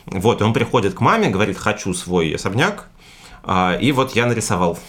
Вот, 0.05 0.39
и 0.39 0.43
он 0.45 0.53
приходит 0.53 0.93
к 0.93 1.01
маме, 1.01 1.29
говорит, 1.29 1.57
хочу 1.57 1.93
свой 1.93 2.35
особняк, 2.35 2.87
а, 3.43 3.77
и 3.79 3.91
вот 3.91 4.15
я 4.15 4.25
нарисовал. 4.25 4.79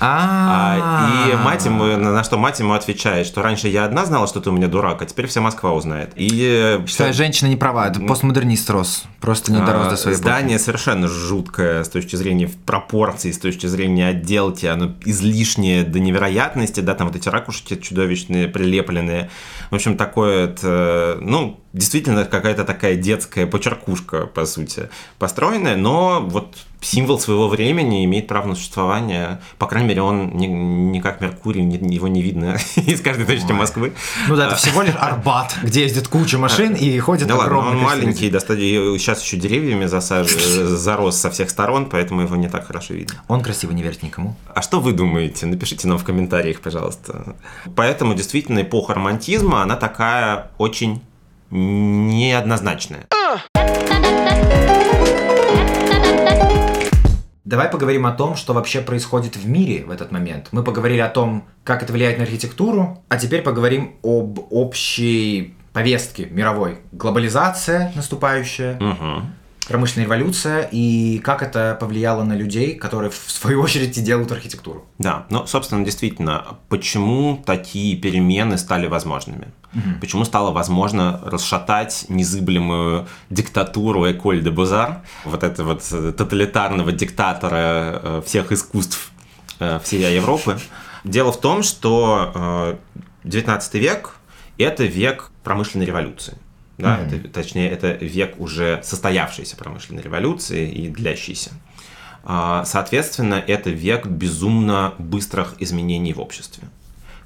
А, 0.00 1.28
и 1.28 1.36
мать 1.36 1.64
ему, 1.64 1.84
на 1.84 2.22
что 2.24 2.38
мать 2.38 2.58
ему 2.60 2.72
отвечает, 2.74 3.26
что 3.26 3.42
раньше 3.42 3.68
я 3.68 3.84
одна 3.84 4.04
знала, 4.04 4.26
что 4.26 4.40
ты 4.40 4.50
у 4.50 4.52
меня 4.52 4.68
дурак, 4.68 5.02
а 5.02 5.06
теперь 5.06 5.26
вся 5.26 5.40
Москва 5.40 5.72
узнает. 5.72 6.12
И 6.16 6.80
Считаю, 6.86 7.12
женщина 7.12 7.48
не 7.48 7.56
права, 7.56 7.88
это 7.88 8.00
постмодернист 8.00 8.70
рос. 8.70 9.04
Просто 9.20 9.52
не 9.52 9.58
дорос 9.58 9.88
а, 9.88 9.90
до 9.90 9.96
своей 9.96 10.16
эпохи. 10.16 10.28
Здание 10.28 10.58
совершенно 10.58 11.08
жуткое 11.08 11.82
с 11.82 11.88
точки 11.88 12.16
зрения 12.16 12.50
пропорций, 12.66 13.32
с 13.32 13.38
точки 13.38 13.66
зрения 13.66 14.08
отделки, 14.08 14.66
оно 14.66 14.94
излишнее 15.04 15.84
до 15.84 15.98
невероятности, 15.98 16.80
да, 16.80 16.94
там 16.94 17.08
вот 17.08 17.16
эти 17.16 17.28
ракушки 17.28 17.76
чудовищные, 17.76 18.48
прилепленные. 18.48 19.30
В 19.70 19.74
общем, 19.74 19.96
такое, 19.96 20.46
это, 20.46 21.18
ну, 21.20 21.60
действительно 21.72 22.24
какая-то 22.24 22.64
такая 22.64 22.96
детская 22.96 23.46
почеркушка, 23.46 24.26
по 24.26 24.46
сути, 24.46 24.88
построенная, 25.18 25.76
но 25.76 26.20
вот 26.20 26.56
символ 26.80 27.18
своего 27.18 27.48
времени 27.48 28.04
имеет 28.04 28.28
право 28.28 28.46
на 28.46 28.54
существование. 28.54 29.40
По 29.58 29.66
крайней 29.66 29.88
мере, 29.88 30.02
он 30.02 30.30
не, 30.36 30.46
не 30.46 31.00
как 31.00 31.20
Меркурий, 31.20 31.62
не- 31.62 31.94
его 31.94 32.06
не 32.06 32.22
видно 32.22 32.56
из 32.76 33.00
каждой 33.00 33.26
точки 33.26 33.50
Москвы. 33.52 33.92
Ну 34.28 34.36
да, 34.36 34.46
это 34.46 34.54
всего 34.56 34.82
лишь 34.82 34.94
Арбат, 34.96 35.56
где 35.62 35.82
ездит 35.82 36.06
куча 36.08 36.38
машин 36.38 36.74
и 36.74 36.98
ходит 37.00 37.26
Да 37.26 37.34
ладно, 37.34 37.46
огромный 37.46 37.72
он 37.72 37.78
представитель. 37.78 38.04
маленький, 38.06 38.30
достаточно, 38.30 38.98
сейчас 38.98 39.22
еще 39.22 39.36
деревьями 39.36 39.86
засаж... 39.86 40.30
зарос 40.32 41.16
со 41.18 41.30
всех 41.30 41.50
сторон, 41.50 41.86
поэтому 41.86 42.22
его 42.22 42.36
не 42.36 42.48
так 42.48 42.66
хорошо 42.66 42.94
видно. 42.94 43.16
Он 43.26 43.42
красиво 43.42 43.72
не 43.72 43.82
верит 43.82 44.02
никому. 44.04 44.36
А 44.54 44.62
что 44.62 44.78
вы 44.80 44.92
думаете? 44.92 45.46
Напишите 45.46 45.88
нам 45.88 45.98
в 45.98 46.04
комментариях, 46.04 46.60
пожалуйста. 46.60 47.36
Поэтому 47.74 48.14
действительно 48.14 48.62
эпоха 48.62 48.94
романтизма, 48.94 49.62
она 49.62 49.74
такая 49.76 50.52
очень 50.58 51.02
неоднозначная. 51.50 53.06
Давай 57.44 57.70
поговорим 57.70 58.04
о 58.04 58.12
том, 58.12 58.36
что 58.36 58.52
вообще 58.52 58.82
происходит 58.82 59.36
в 59.36 59.48
мире 59.48 59.84
в 59.84 59.90
этот 59.90 60.12
момент. 60.12 60.48
Мы 60.52 60.62
поговорили 60.62 61.00
о 61.00 61.08
том, 61.08 61.44
как 61.64 61.82
это 61.82 61.94
влияет 61.94 62.18
на 62.18 62.24
архитектуру, 62.24 63.02
а 63.08 63.16
теперь 63.16 63.40
поговорим 63.40 63.96
об 64.02 64.38
общей 64.50 65.54
повестке 65.72 66.26
мировой. 66.26 66.80
Глобализация 66.92 67.90
наступающая, 67.94 68.78
Мгм. 68.78 69.32
Промышленная 69.66 70.06
революция 70.06 70.68
и 70.70 71.18
как 71.18 71.42
это 71.42 71.76
повлияло 71.78 72.24
на 72.24 72.34
людей, 72.34 72.74
которые 72.74 73.10
в 73.10 73.30
свою 73.30 73.60
очередь 73.60 73.96
и 73.98 74.00
делают 74.00 74.32
архитектуру. 74.32 74.86
Да, 74.98 75.26
ну, 75.30 75.46
собственно, 75.46 75.84
действительно, 75.84 76.58
почему 76.68 77.42
такие 77.44 77.96
перемены 77.96 78.58
стали 78.58 78.86
возможными? 78.86 79.48
Почему 80.00 80.24
стало 80.24 80.50
возможно 80.50 81.20
расшатать 81.24 82.06
незыблемую 82.08 83.06
диктатуру 83.28 84.10
Эколь 84.10 84.42
де 84.42 84.50
Бузар, 84.50 85.02
вот 85.24 85.44
этого 85.44 85.74
вот 85.74 85.86
э, 85.92 86.12
тоталитарного 86.16 86.90
диктатора 86.90 88.00
э, 88.02 88.22
всех 88.24 88.50
искусств 88.50 89.12
э, 89.60 89.78
всей 89.84 90.00
Европы? 90.14 90.58
Дело 91.04 91.32
в 91.32 91.40
том, 91.40 91.62
что 91.62 92.32
э, 92.34 92.76
19 93.24 93.74
век– 93.74 94.16
это 94.58 94.84
век 94.84 95.30
промышленной 95.44 95.86
революции. 95.86 96.38
Да, 96.78 97.00
это, 97.00 97.28
точнее, 97.28 97.68
это 97.68 97.92
век 97.92 98.38
уже 98.38 98.80
состоявшейся 98.84 99.56
промышленной 99.56 100.02
революции 100.02 100.70
и 100.70 100.88
длящейся. 100.88 101.50
А, 102.22 102.64
Соответственно, 102.64 103.34
это 103.34 103.70
век 103.70 104.06
безумно 104.06 104.94
быстрых 104.98 105.54
изменений 105.58 106.12
в 106.12 106.20
обществе. 106.20 106.64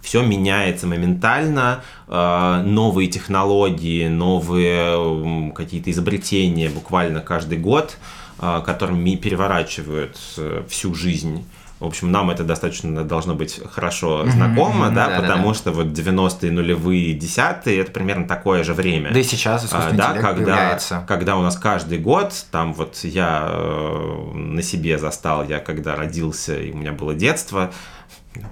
Все 0.01 0.23
меняется 0.23 0.87
моментально, 0.87 1.85
а, 2.09 2.63
новые 2.63 3.09
технологии, 3.09 4.09
новые 4.09 5.53
какие-то 5.53 5.91
изобретения 5.91 6.69
буквально 6.69 7.21
каждый 7.21 7.59
год, 7.59 7.99
а, 8.39 8.61
которыми 8.63 9.15
переворачивают 9.15 10.19
э, 10.39 10.65
всю 10.69 10.95
жизнь. 10.95 11.45
В 11.83 11.87
общем, 11.87 12.13
нам 12.13 12.31
это 12.31 12.45
достаточно 12.45 13.03
должно 13.03 13.35
быть 13.35 13.61
хорошо 13.73 14.25
знакомо, 14.31 14.87
мгм, 14.87 14.95
да, 14.95 15.07
да-да-да. 15.09 15.21
потому 15.23 15.53
что 15.53 15.73
вот 15.73 15.89
90-е, 15.89 16.53
нулевые, 16.53 17.13
десятые 17.13 17.81
это 17.81 17.91
примерно 17.91 18.29
такое 18.29 18.63
же 18.63 18.73
время. 18.73 19.11
Да 19.13 19.19
и 19.19 19.25
сейчас 19.25 19.65
искусственный 19.65 19.95
А, 19.95 19.97
да, 19.97 20.05
интеллект 20.11 20.25
когда, 20.25 20.45
появляется. 20.45 21.05
когда 21.09 21.37
у 21.37 21.43
нас 21.43 21.57
каждый 21.57 21.99
год, 21.99 22.33
там 22.53 22.73
вот 22.73 23.01
я 23.03 23.49
э, 23.49 24.31
на 24.33 24.63
себе 24.63 24.97
застал, 24.97 25.45
я 25.45 25.59
когда 25.59 25.97
родился, 25.97 26.57
и 26.57 26.71
у 26.71 26.77
меня 26.77 26.93
было 26.93 27.15
детство, 27.15 27.73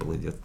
было 0.03 0.15
детство. 0.17 0.43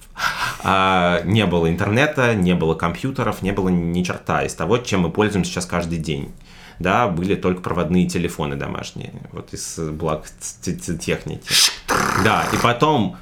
А, 0.63 1.23
не 1.25 1.45
было 1.45 1.69
интернета, 1.69 2.37
не 2.37 2.55
было 2.55 2.75
компьютеров, 2.75 3.43
не 3.43 3.51
было 3.51 3.69
ни 3.69 4.05
черта 4.05 4.45
из 4.45 4.55
того, 4.55 4.79
чем 4.79 5.01
мы 5.01 5.11
пользуемся 5.11 5.51
сейчас 5.51 5.67
каждый 5.67 5.99
день. 5.99 6.33
Да, 6.79 7.09
были 7.09 7.35
только 7.35 7.63
проводные 7.63 8.07
телефоны 8.07 8.55
домашние, 8.55 9.13
вот 9.33 9.53
из 9.55 9.79
благ 9.79 10.27
техники. 10.63 11.49
Да, 12.25 12.45
и 12.53 12.57
потом 12.57 13.17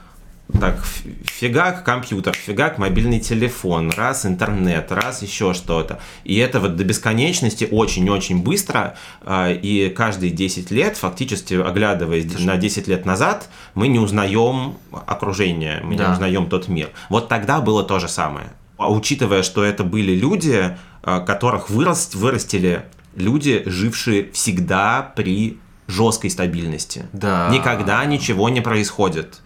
так, 0.61 0.85
фигак 1.25 1.85
компьютер, 1.85 2.35
фигак 2.35 2.79
мобильный 2.79 3.19
телефон, 3.19 3.91
раз 3.91 4.27
интернет, 4.27 4.93
раз 4.93 5.23
еще 5.23 5.55
что-то. 5.55 6.01
И 6.23 6.37
это 6.37 6.61
вот 6.61 6.77
до 6.77 6.85
бесконечности 6.85 7.67
очень-очень 7.71 8.43
быстро, 8.43 8.97
а, 9.23 9.51
и 9.51 9.89
каждые 9.89 10.31
10 10.31 10.71
лет, 10.71 10.97
фактически 10.97 11.55
оглядываясь 11.55 12.31
Слушай. 12.31 12.45
на 12.45 12.57
10 12.57 12.89
лет 12.89 13.07
назад, 13.07 13.49
мы 13.75 13.89
не 13.89 13.99
узнаем 13.99 14.75
окружение, 14.93 15.81
мы 15.83 15.97
да. 15.97 16.09
не 16.09 16.13
узнаем 16.13 16.47
тот 16.49 16.69
мир. 16.69 16.91
Вот 17.09 17.29
тогда 17.29 17.61
было 17.61 17.83
то 17.83 17.99
же 17.99 18.09
самое. 18.09 18.49
А 18.77 18.93
учитывая, 18.93 19.43
что 19.43 19.65
это 19.65 19.83
были 19.83 20.13
люди, 20.13 20.77
а, 21.03 21.21
которых 21.21 21.71
вырос, 21.71 22.15
вырастили 22.15 22.85
люди, 23.17 23.63
жившие 23.65 24.31
всегда 24.33 25.13
при 25.17 25.59
жесткой 25.87 26.31
стабильности. 26.31 27.07
Да. 27.13 27.49
Никогда 27.51 28.05
ничего 28.05 28.49
не 28.49 28.61
происходит. 28.61 29.41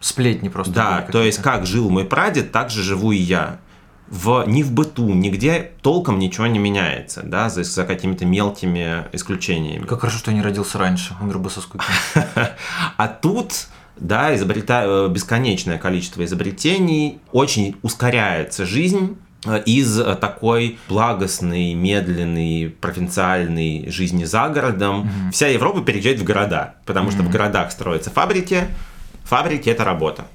Сплетни 0.00 0.48
просто. 0.48 0.72
Да, 0.72 1.08
то 1.10 1.22
есть 1.22 1.42
как 1.42 1.66
жил 1.66 1.90
мой 1.90 2.04
прадед, 2.04 2.52
так 2.52 2.70
же 2.70 2.82
живу 2.82 3.12
и 3.12 3.18
я. 3.18 3.58
В, 4.08 4.44
ни 4.48 4.64
в 4.64 4.72
быту, 4.72 5.08
нигде 5.08 5.70
толком 5.82 6.18
ничего 6.18 6.48
не 6.48 6.58
меняется, 6.58 7.22
да, 7.22 7.48
за, 7.48 7.62
за 7.62 7.84
какими-то 7.84 8.26
мелкими 8.26 9.06
исключениями. 9.12 9.86
Как 9.86 10.00
хорошо, 10.00 10.18
что 10.18 10.32
я 10.32 10.36
не 10.36 10.42
родился 10.42 10.78
раньше, 10.78 11.14
умер 11.20 11.38
бы 11.38 11.48
со 11.48 11.60
скуки. 11.60 11.84
А 12.96 13.08
тут 13.08 13.68
да, 14.00 14.34
изобрета... 14.34 14.82
Э, 14.84 15.08
бесконечное 15.08 15.78
количество 15.78 16.24
изобретений, 16.24 17.20
очень 17.30 17.76
ускоряется 17.82 18.66
жизнь, 18.66 19.16
из 19.66 19.98
э, 19.98 20.16
такой 20.16 20.78
благостной, 20.88 21.74
медленной, 21.74 22.74
провинциальной 22.80 23.90
жизни 23.90 24.24
за 24.24 24.48
городом 24.48 25.04
mm-hmm. 25.04 25.32
вся 25.32 25.48
Европа 25.48 25.80
переезжает 25.80 26.20
в 26.20 26.24
города, 26.24 26.74
потому 26.84 27.08
mm-hmm. 27.08 27.12
что 27.12 27.22
в 27.22 27.30
городах 27.30 27.72
строятся 27.72 28.10
фабрики, 28.10 28.68
Фабрики– 29.30 29.68
это 29.70 29.84
работа. 29.84 30.26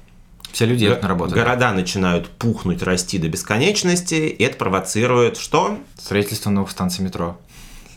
Все 0.52 0.64
люди 0.64 0.84
едут 0.84 1.02
на 1.02 1.08
работу. 1.08 1.34
Города 1.34 1.68
да? 1.68 1.72
начинают 1.74 2.30
пухнуть, 2.30 2.82
расти 2.82 3.18
до 3.18 3.28
бесконечности, 3.28 4.14
и 4.14 4.42
это 4.42 4.56
провоцирует 4.56 5.36
что? 5.36 5.78
Строительство 5.98 6.48
новых 6.48 6.70
станций 6.70 7.04
метро. 7.04 7.38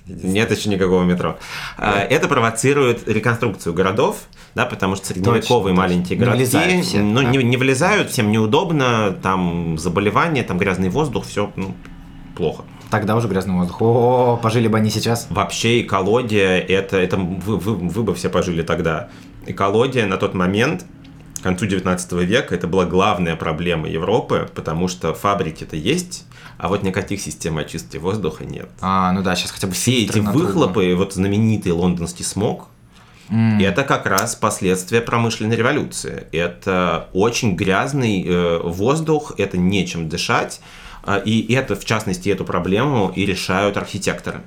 Нет 0.10 0.52
еще 0.52 0.70
никакого 0.70 1.04
метро. 1.04 1.38
Да. 1.78 2.02
Это 2.02 2.28
провоцирует 2.28 3.08
реконструкцию 3.08 3.74
городов, 3.74 4.18
да, 4.56 4.66
потому 4.66 4.96
что 4.96 5.08
средневековые 5.08 5.42
точно, 5.42 5.74
маленькие 5.74 6.18
точно. 6.18 6.34
городки 6.34 6.82
все, 6.82 7.00
ну, 7.00 7.22
да. 7.22 7.30
не, 7.30 7.38
не 7.44 7.58
влезают, 7.58 8.10
всем 8.10 8.32
неудобно, 8.32 9.16
там 9.22 9.78
заболевания, 9.78 10.44
там 10.44 10.58
грязный 10.58 10.90
воздух, 10.90 11.26
все 11.26 11.52
ну, 11.56 11.76
плохо. 12.36 12.64
Тогда 12.90 13.16
уже 13.16 13.28
грязный 13.28 13.54
воздух. 13.54 13.82
О, 13.82 14.40
пожили 14.42 14.68
бы 14.68 14.78
они 14.78 14.90
сейчас. 14.90 15.28
Вообще 15.30 15.82
экология, 15.82 16.58
это, 16.58 16.98
это 16.98 17.18
вы, 17.18 17.58
вы, 17.58 17.76
вы 17.76 18.04
бы 18.04 18.16
все 18.16 18.30
пожили 18.30 18.64
тогда 18.64 19.10
экология 19.46 20.06
на 20.06 20.18
тот 20.18 20.34
момент, 20.34 20.86
к 21.40 21.44
концу 21.44 21.66
19 21.66 22.12
века, 22.14 22.56
это 22.56 22.68
была 22.68 22.86
главная 22.86 23.36
проблема 23.36 23.88
Европы, 23.88 24.50
потому 24.54 24.88
что 24.88 25.14
фабрики-то 25.14 25.76
есть, 25.76 26.26
а 26.58 26.68
вот 26.68 26.84
никаких 26.84 27.22
систем 27.22 27.58
очистки 27.58 27.98
воздуха 27.98 28.46
нет. 28.46 28.70
А, 28.82 29.12
ну 29.12 29.24
да, 29.24 29.36
сейчас 29.36 29.52
хотя 29.52 29.68
бы 29.68 29.74
все 29.74 30.04
эти 30.04 30.20
выхлопы, 30.20 30.94
вот 30.96 31.14
знаменитый 31.14 31.72
лондонский 31.72 32.26
смог, 32.26 32.68
Mm. 33.30 33.62
Это 33.62 33.84
как 33.84 34.08
раз 34.08 34.36
последствия 34.36 35.02
промышленной 35.02 35.56
революции. 35.56 36.26
Это 36.32 37.10
очень 37.14 37.56
грязный 37.56 38.24
э, 38.26 38.60
воздух, 38.64 39.34
это 39.38 39.56
нечем 39.56 40.10
дышать. 40.10 40.62
Э, 41.06 41.22
и 41.24 41.54
это, 41.54 41.76
в 41.76 41.86
частности, 41.86 42.30
эту 42.30 42.44
проблему 42.44 43.12
и 43.16 43.28
решают 43.28 43.78
архитекторы. 43.78 44.42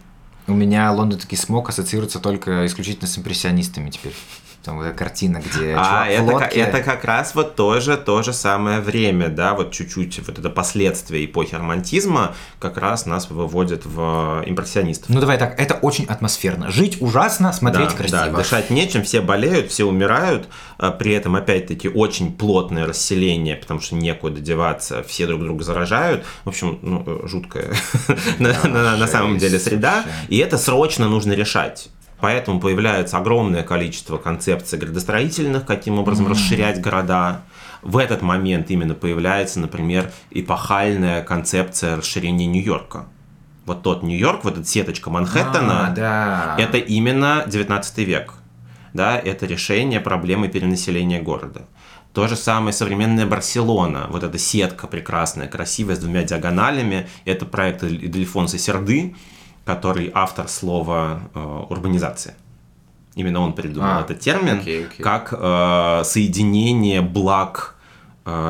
У 0.49 0.55
меня 0.55 0.91
лондонский 0.91 1.37
смог 1.37 1.69
ассоциируется 1.69 2.19
только 2.19 2.67
исключительно 2.67 3.07
с 3.07 3.17
импрессионистами 3.17 3.91
теперь 3.91 4.15
там 4.63 4.77
вот 4.77 4.85
эта 4.85 4.97
картина, 4.97 5.43
где 5.45 5.75
а, 5.77 6.07
это, 6.07 6.23
лодке... 6.23 6.61
это 6.61 6.83
как 6.83 7.05
раз 7.05 7.35
вот 7.35 7.57
тоже 7.57 7.97
то 7.97 8.23
же 8.23 8.33
самое 8.33 8.81
время, 8.81 9.29
да, 9.29 9.55
вот 9.55 9.73
чуть-чуть 9.73 10.27
вот 10.27 10.39
это 10.39 10.51
последствия 10.51 11.25
эпохи 11.25 11.55
романтизма 11.55 12.35
как 12.59 12.79
раз 12.79 13.07
нас 13.07 13.29
выводит 13.31 13.85
в 13.85 14.43
импрессионистов. 14.47 15.09
Ну 15.09 15.21
давай 15.21 15.39
так, 15.39 15.59
это 15.59 15.75
очень 15.75 16.05
атмосферно. 16.05 16.71
Жить 16.71 16.99
ужасно, 17.01 17.53
смотреть 17.53 17.91
да, 17.91 17.97
красиво. 17.97 18.27
Да, 18.27 18.31
дышать 18.31 18.71
нечем, 18.71 19.03
все 19.03 19.21
болеют, 19.21 19.71
все 19.71 19.85
умирают, 19.85 20.49
а 20.79 20.91
при 20.91 21.13
этом 21.13 21.35
опять-таки 21.35 21.89
очень 21.89 22.33
плотное 22.33 22.87
расселение, 22.87 23.57
потому 23.57 23.81
что 23.81 23.97
некуда 23.97 24.41
деваться, 24.41 25.03
все 25.03 25.27
друг 25.27 25.41
друга 25.41 25.65
заражают. 25.65 26.25
В 26.45 26.49
общем, 26.49 26.79
ну, 26.83 27.27
жуткая 27.27 27.75
на 28.39 29.07
самом 29.07 29.39
деле 29.39 29.59
среда, 29.59 30.05
и 30.29 30.39
это 30.39 30.57
срочно 30.59 31.09
нужно 31.09 31.33
решать. 31.33 31.89
Поэтому 32.23 32.61
появляется 32.61 33.19
огромное 33.19 33.65
количество 33.65 34.17
концепций 34.17 34.79
градостроительных, 34.79 35.67
каким 35.67 35.99
образом 35.99 36.27
mm-hmm. 36.27 36.31
расширять 36.31 36.81
города. 36.81 37.43
В 37.83 37.97
этот 37.97 38.23
момент 38.23 38.71
именно 38.71 38.95
появляется, 38.95 39.59
например, 39.59 40.13
эпохальная 40.31 41.25
концепция 41.25 41.97
расширения 41.97 42.47
Нью-Йорка. 42.47 43.07
Вот 43.67 43.83
тот 43.83 44.05
Нью-Йорк, 44.05 44.45
вот 44.45 44.57
эта 44.57 44.65
сеточка 44.65 45.11
Манхэттена, 45.11 45.89
а, 45.89 45.91
да. 45.91 46.55
это 46.59 46.79
именно 46.79 47.43
19 47.49 47.99
век. 47.99 48.35
Да, 48.95 49.19
это 49.19 49.45
решение 49.47 49.99
проблемы 49.99 50.47
перенаселения 50.47 51.21
города. 51.21 51.63
То 52.13 52.29
же 52.29 52.37
самое 52.37 52.73
современная 52.73 53.27
Барселона, 53.27 54.07
вот 54.11 54.23
эта 54.23 54.39
сетка 54.39 54.87
прекрасная, 54.87 55.49
красивая, 55.49 55.97
с 55.97 55.99
двумя 55.99 56.23
диагоналями, 56.23 57.09
это 57.25 57.47
проект 57.47 57.83
Ильдельфонса 57.83 58.59
Серды, 58.59 59.17
который 59.65 60.11
автор 60.15 60.49
слова 60.49 61.21
э, 61.35 61.65
урбанизация. 61.69 62.35
Именно 63.15 63.41
он 63.41 63.53
придумал 63.53 63.99
а, 63.99 64.01
этот 64.01 64.21
термин 64.21 64.61
okay, 64.61 64.89
okay. 64.89 65.03
как 65.03 65.33
э, 65.37 66.05
соединение 66.05 67.03
благ 67.03 67.77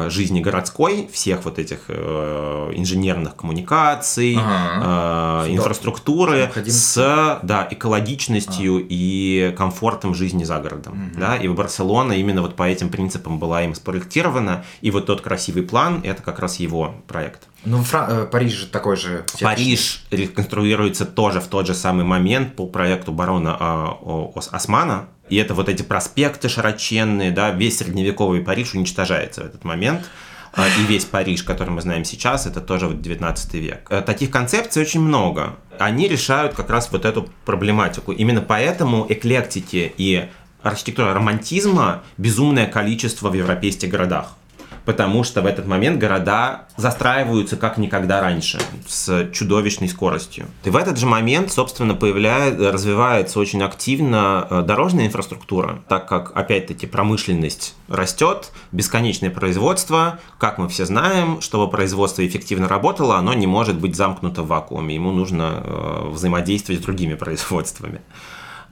жизни 0.09 0.41
городской, 0.41 1.09
всех 1.11 1.45
вот 1.45 1.59
этих 1.59 1.85
э, 1.89 2.73
инженерных 2.75 3.37
коммуникаций, 3.37 4.39
ага. 4.39 5.47
э, 5.47 5.55
инфраструктуры 5.55 6.51
с 6.67 7.41
да, 7.43 7.69
экологичностью 7.71 8.77
а. 8.77 8.87
и 8.89 9.55
комфортом 9.57 10.15
жизни 10.15 10.45
за 10.45 10.59
городом. 10.61 11.11
Угу. 11.13 11.21
Да? 11.21 11.37
И 11.37 11.49
Барселона 11.49 12.13
именно 12.13 12.43
вот 12.43 12.55
по 12.55 12.65
этим 12.65 12.91
принципам 12.91 13.39
была 13.39 13.63
им 13.63 13.75
спроектирована, 13.75 14.65
и 14.83 14.91
вот 14.91 15.07
тот 15.07 15.21
красивый 15.23 15.63
план– 15.63 16.01
это 16.05 16.23
как 16.23 16.39
раз 16.39 16.57
его 16.57 16.95
проект. 17.07 17.49
Ну, 17.65 17.83
Фра... 17.83 18.07
Э, 18.11 18.27
Париж 18.27 18.53
же 18.53 18.67
такой 18.67 18.97
же. 18.97 19.25
Париж 19.41 20.05
реконструируется 20.11 21.05
тоже 21.05 21.41
в 21.41 21.47
тот 21.47 21.67
же 21.67 21.75
самый 21.75 22.05
момент 22.05 22.57
по 22.57 22.67
проекту 22.67 23.13
барона 23.13 23.57
э, 24.05 24.41
Османа. 24.51 25.09
И 25.33 25.37
это 25.37 25.55
вот 25.55 25.71
эти 25.71 25.81
проспекты 25.81 26.51
широченные, 26.51 27.31
да, 27.31 27.53
весь 27.53 27.79
средневековый 27.79 28.43
Париж 28.43 28.75
уничтожается 28.75 29.41
в 29.41 29.47
этот 29.47 29.65
момент. 29.65 30.05
А, 30.53 30.67
и 30.69 30.83
весь 30.87 31.07
Париж, 31.07 31.43
который 31.43 31.71
мы 31.71 31.81
знаем 31.81 32.05
сейчас, 32.05 32.45
это 32.45 32.61
тоже 32.61 32.87
вот 32.87 33.01
19 33.01 33.55
век. 33.55 33.87
Э, 33.89 34.03
таких 34.03 34.31
концепций 34.31 34.83
очень 34.83 35.01
много. 35.01 35.57
Они 35.79 36.07
решают 36.07 36.53
как 36.53 36.69
раз 36.69 36.93
вот 36.93 37.07
эту 37.07 37.31
проблематику. 37.47 38.13
Именно 38.13 38.43
поэтому 38.43 39.07
эклектики 39.09 39.95
и 39.97 40.29
архитектура 40.63 41.15
романтизма 41.15 42.03
безумное 42.19 42.67
количество 42.67 43.31
в 43.31 43.33
европейских 43.33 43.89
городах 43.89 44.37
потому 44.85 45.25
что 45.25 45.43
в 45.43 45.47
этот 45.47 45.67
момент 45.67 45.99
города 45.99 46.67
застраиваются 46.77 47.57
как 47.57 47.79
никогда 47.79 48.21
раньше, 48.21 48.59
с 48.87 49.31
чудовищной 49.33 49.89
скоростью. 49.89 50.47
И 50.65 50.71
в 50.71 50.77
этот 50.77 50.99
же 50.99 51.07
момент, 51.07 51.53
собственно, 51.53 51.95
появляется, 51.95 52.73
развивается 52.73 53.39
очень 53.39 53.63
активно 53.63 54.47
э, 54.49 54.63
дорожная 54.63 55.07
инфраструктура, 55.07 55.83
так 55.89 56.09
как, 56.09 56.33
опять-таки, 56.35 56.87
промышленность 56.87 57.75
растет, 57.89 58.53
бесконечное 58.73 59.31
производство, 59.31 60.19
как 60.39 60.59
мы 60.59 60.69
все 60.69 60.87
знаем, 60.87 61.41
чтобы 61.41 61.71
производство 61.71 62.27
эффективно 62.27 62.69
работало, 62.69 63.17
оно 63.17 63.35
не 63.35 63.47
может 63.47 63.79
быть 63.79 63.97
замкнуто 63.97 64.43
в 64.43 64.49
вакууме, 64.49 64.95
ему 64.95 65.13
нужно 65.13 65.63
э, 65.63 66.09
взаимодействовать 66.11 66.81
с 66.81 66.85
другими 66.85 67.15
производствами. 67.15 68.01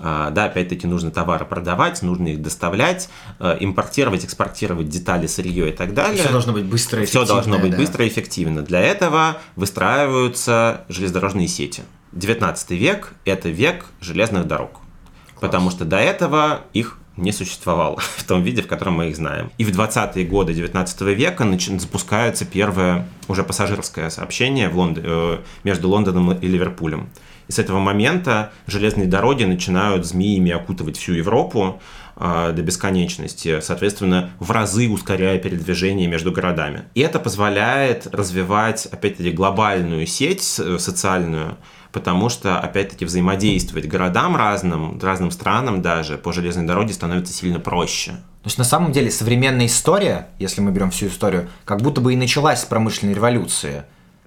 А, 0.02 0.30
да, 0.30 0.46
опять-таки 0.46 0.86
нужно 0.86 1.10
товары 1.10 1.44
продавать, 1.44 2.02
нужно 2.02 2.28
их 2.28 2.42
доставлять, 2.42 3.08
э, 3.38 3.58
импортировать, 3.60 4.24
экспортировать 4.24 4.88
детали, 4.88 5.26
сырье 5.26 5.68
и 5.68 5.72
так 5.72 5.94
далее. 5.94 6.22
Все 6.22 6.32
должно 6.32 6.52
быть 6.52 6.64
быстро 6.64 7.02
и 7.02 7.06
Все 7.06 7.26
должно 7.26 7.58
быть 7.58 7.72
да. 7.72 7.76
быстро 7.76 8.04
и 8.04 8.08
эффективно. 8.08 8.62
Для 8.62 8.80
этого 8.80 9.38
выстраиваются 9.56 10.84
железнодорожные 10.88 11.48
сети. 11.48 11.82
19 12.12 12.70
век– 12.70 13.12
это 13.24 13.50
век 13.50 13.86
железных 14.00 14.46
дорог. 14.46 14.72
Класс. 14.72 15.40
Потому 15.40 15.70
что 15.70 15.84
до 15.84 15.98
этого 15.98 16.62
их 16.72 16.98
не 17.16 17.32
существовало 17.32 17.98
в 18.16 18.24
том 18.24 18.42
виде, 18.42 18.62
в 18.62 18.66
котором 18.66 18.94
мы 18.94 19.08
их 19.08 19.16
знаем. 19.16 19.52
И 19.58 19.64
в 19.64 19.70
20-е 19.70 20.24
годы 20.24 20.54
19 20.54 21.00
века 21.02 21.44
нач... 21.44 21.68
запускается 21.68 22.44
первое 22.44 23.06
уже 23.28 23.44
пассажирское 23.44 24.10
сообщение 24.10 24.68
в 24.68 24.76
Лонд... 24.76 24.98
Э, 25.02 25.38
между 25.62 25.88
Лондоном 25.88 26.32
и 26.32 26.46
Ливерпулем. 26.46 27.10
И 27.50 27.52
с 27.52 27.58
этого 27.58 27.80
момента 27.80 28.52
железные 28.68 29.08
дороги 29.08 29.42
начинают 29.42 30.06
змеями 30.06 30.52
окутывать 30.52 30.96
всю 30.96 31.14
Европу. 31.14 31.80
э, 32.20 32.52
до 32.54 32.62
бесконечности, 32.62 33.60
соответственно, 33.60 34.30
в 34.38 34.52
разы 34.52 34.88
ускоряя 34.88 35.38
передвижение 35.38 36.06
между 36.06 36.30
городами. 36.30 36.84
И 36.94 37.00
это 37.00 37.18
позволяет 37.18 38.06
развивать, 38.12 38.86
опять-таки, 38.86 39.32
глобальную 39.32 40.06
сеть 40.06 40.42
социальную, 40.42 41.56
потому 41.90 42.28
что, 42.28 42.60
опять-таки, 42.60 43.04
взаимодействовать 43.04 43.86
городам 43.86 44.36
разным, 44.36 45.00
разным 45.00 45.32
странам 45.32 45.82
даже 45.82 46.18
по 46.18 46.32
железной 46.32 46.66
дороге 46.66 46.92
становится 46.92 47.32
сильно 47.32 47.58
проще. 47.58 48.12
То 48.12 48.46
есть 48.46 48.58
на 48.58 48.64
самом 48.64 48.92
деле 48.92 49.10
современная 49.10 49.66
история, 49.66 50.28
если 50.38 50.60
мы 50.60 50.70
берем 50.70 50.90
всю 50.90 51.08
историю, 51.08 51.48
как 51.64 51.82
будто 51.82 52.00
бы 52.00 52.12
и 52.12 52.16
началась 52.16 52.60
с 52.60 52.64
промышленной 52.64 53.14
революции. 53.14 53.84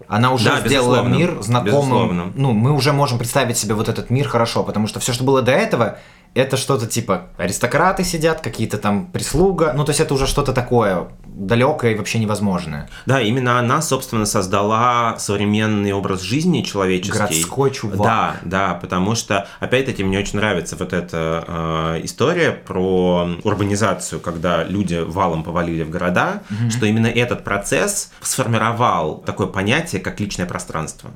Она 0.07 0.31
уже 0.31 0.49
да, 0.49 0.67
сделала 0.67 1.03
мир 1.03 1.37
знакомым. 1.41 1.73
Безусловно. 1.73 2.31
Ну, 2.35 2.51
мы 2.51 2.71
уже 2.71 2.93
можем 2.93 3.17
представить 3.17 3.57
себе 3.57 3.73
вот 3.73 3.89
этот 3.89 4.09
мир 4.09 4.27
хорошо, 4.27 4.63
потому 4.63 4.87
что 4.87 4.99
все, 4.99 5.13
что 5.13 5.23
было 5.23 5.41
до 5.41 5.51
этого, 5.51 5.97
это 6.33 6.57
что-то 6.57 6.87
типа 6.87 7.27
аристократы 7.37 8.03
сидят, 8.03 8.41
какие-то 8.41 8.77
там 8.77 9.05
прислуга, 9.07 9.73
ну 9.75 9.85
то 9.85 9.91
есть 9.91 9.99
это 9.99 10.13
уже 10.13 10.27
что-то 10.27 10.53
такое 10.53 11.07
далекое 11.35 11.91
и 11.93 11.95
вообще 11.95 12.19
невозможное. 12.19 12.89
Да, 13.05 13.21
именно 13.21 13.59
она, 13.59 13.81
собственно, 13.81 14.25
создала 14.25 15.17
современный 15.17 15.91
образ 15.91 16.21
жизни 16.21 16.61
человеческий. 16.61 17.17
Городской 17.17 17.71
чувак. 17.71 17.97
Да, 18.01 18.35
да, 18.43 18.73
потому 18.75 19.15
что, 19.15 19.47
опять-таки, 19.59 20.03
мне 20.03 20.19
очень 20.19 20.37
нравится 20.37 20.75
вот 20.75 20.93
эта 20.93 21.43
э, 21.47 22.01
история 22.03 22.51
про 22.51 23.29
урбанизацию, 23.43 24.19
когда 24.19 24.63
люди 24.63 24.95
валом 24.95 25.43
повалили 25.43 25.83
в 25.83 25.89
города, 25.89 26.43
угу. 26.49 26.69
что 26.69 26.85
именно 26.85 27.07
этот 27.07 27.43
процесс 27.43 28.11
сформировал 28.21 29.17
такое 29.25 29.47
понятие, 29.47 30.01
как 30.01 30.19
личное 30.19 30.45
пространство. 30.45 31.11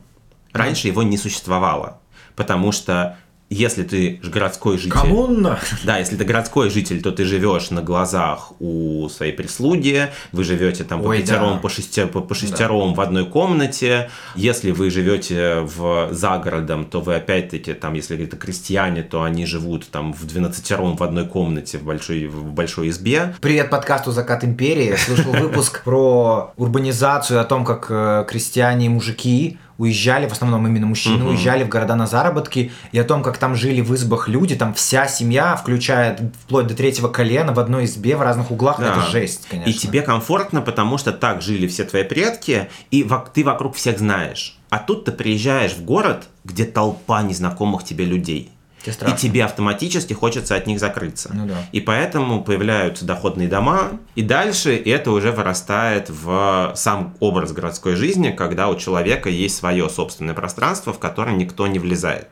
Раньше 0.54 0.88
его 0.88 1.04
не 1.04 1.18
существовало, 1.18 2.00
потому 2.36 2.72
что 2.72 3.18
если 3.50 3.84
ты 3.84 4.20
городской 4.24 4.78
житель... 4.78 4.92
Коммуна! 4.92 5.60
Да, 5.84 5.98
если 5.98 6.18
ты 6.18 6.26
городской 6.26 6.70
житель, 6.70 7.02
то 7.02 7.12
ты 7.12 7.24
живешь 7.24 7.70
на 7.70 7.82
глазах 7.82 8.52
у 8.60 9.08
своей 9.10 9.32
прислуги, 9.32 10.10
вы 10.34 10.44
живете 10.44 10.84
там 10.84 11.02
по 11.02 11.08
Ой, 11.08 11.22
пятером, 11.22 11.54
да. 11.54 11.60
по, 11.60 11.70
шестер, 11.70 12.08
по, 12.08 12.20
по 12.20 12.36
шестером 12.36 12.90
да. 12.90 12.96
в 12.96 13.02
одной 13.02 13.26
комнате. 13.26 14.10
Если 14.36 14.72
вы 14.72 14.90
живете 14.90 15.62
в, 15.62 16.10
за 16.12 16.38
городом, 16.40 16.86
то 16.86 17.00
вы 17.00 17.16
опять-таки 17.16 17.74
там, 17.74 17.94
если 17.94 18.22
это 18.22 18.36
крестьяне, 18.36 19.04
то 19.04 19.24
они 19.24 19.46
живут 19.46 19.88
там 19.90 20.12
в 20.12 20.26
двенадцатером 20.26 20.98
в 20.98 21.04
одной 21.04 21.26
комнате 21.26 21.78
в 21.78 21.84
большой, 21.84 22.28
в 22.28 22.52
большой 22.52 22.90
избе. 22.90 23.34
Привет 23.40 23.70
подкасту 23.70 24.12
«Закат 24.12 24.44
империи». 24.44 24.90
Я 24.90 24.98
слушал 24.98 25.32
выпуск 25.32 25.84
про 25.86 26.54
урбанизацию, 26.58 27.40
о 27.40 27.46
том, 27.46 27.64
как 27.64 27.88
э, 27.90 28.26
крестьяне 28.28 28.88
и 28.88 28.90
мужики 28.90 29.58
уезжали, 29.78 30.28
в 30.28 30.32
основном 30.32 30.66
именно 30.68 30.86
мужчины, 30.86 31.24
угу. 31.24 31.30
уезжали 31.30 31.64
в 31.64 31.70
города 31.70 31.96
на 31.96 32.08
заработки, 32.08 32.72
и 32.92 33.00
о 33.00 33.04
том, 33.04 33.24
как 33.24 33.38
там 33.38 33.56
жили 33.56 33.82
в 33.82 33.94
избах 33.96 34.28
люди, 34.28 34.56
там 34.56 34.74
вся 34.74 35.08
семья, 35.08 35.56
включая 35.56 36.32
вплоть 36.44 36.68
до 36.68 36.76
третьего 36.76 37.08
колена, 37.08 37.54
в 37.54 37.60
одной 37.60 37.86
избе, 37.86 38.16
в 38.16 38.22
разных 38.22 38.52
углах, 38.52 38.80
да. 38.80 38.92
это 38.92 39.02
жесть, 39.02 39.48
конечно. 39.50 39.70
И 39.70 39.74
тебе 39.74 40.02
комфортно, 40.02 40.62
потому 40.62 40.98
что 40.98 41.12
так 41.12 41.42
жили 41.42 41.68
все 41.68 41.84
твои 41.84 42.04
предки, 42.04 42.70
и 42.92 43.08
ты 43.34 43.44
вокруг 43.44 43.76
всех 43.76 44.00
знаешь. 44.00 44.58
А 44.70 44.80
тут 44.80 45.06
ты 45.06 45.12
приезжаешь 45.12 45.74
в 45.74 45.84
город, 45.86 46.28
где 46.44 46.66
толпа 46.66 47.22
незнакомых 47.22 47.84
тебе 47.84 48.06
людей 48.06 48.52
и 48.88 49.18
тебе 49.18 49.46
автоматически 49.46 50.14
хочется 50.14 50.56
от 50.56 50.68
них 50.68 50.80
закрыться. 50.80 51.32
Ну, 51.34 51.46
да. 51.48 51.56
И 51.72 51.82
поэтому 51.82 52.44
появляются 52.44 53.06
доходные 53.06 53.48
дома, 53.48 53.92
и 54.16 54.22
дальше 54.22 54.76
это 54.76 55.12
уже 55.12 55.32
вырастает 55.32 56.10
в 56.10 56.74
сам 56.76 57.16
образ 57.20 57.52
городской 57.54 57.96
жизни, 57.96 58.32
когда 58.32 58.70
у 58.70 58.76
человека 58.76 59.30
есть 59.30 59.58
свое 59.58 59.90
собственное 59.90 60.34
пространство, 60.34 60.94
в 60.94 61.00
которое 61.00 61.36
никто 61.36 61.68
не 61.68 61.80
влезает. 61.80 62.30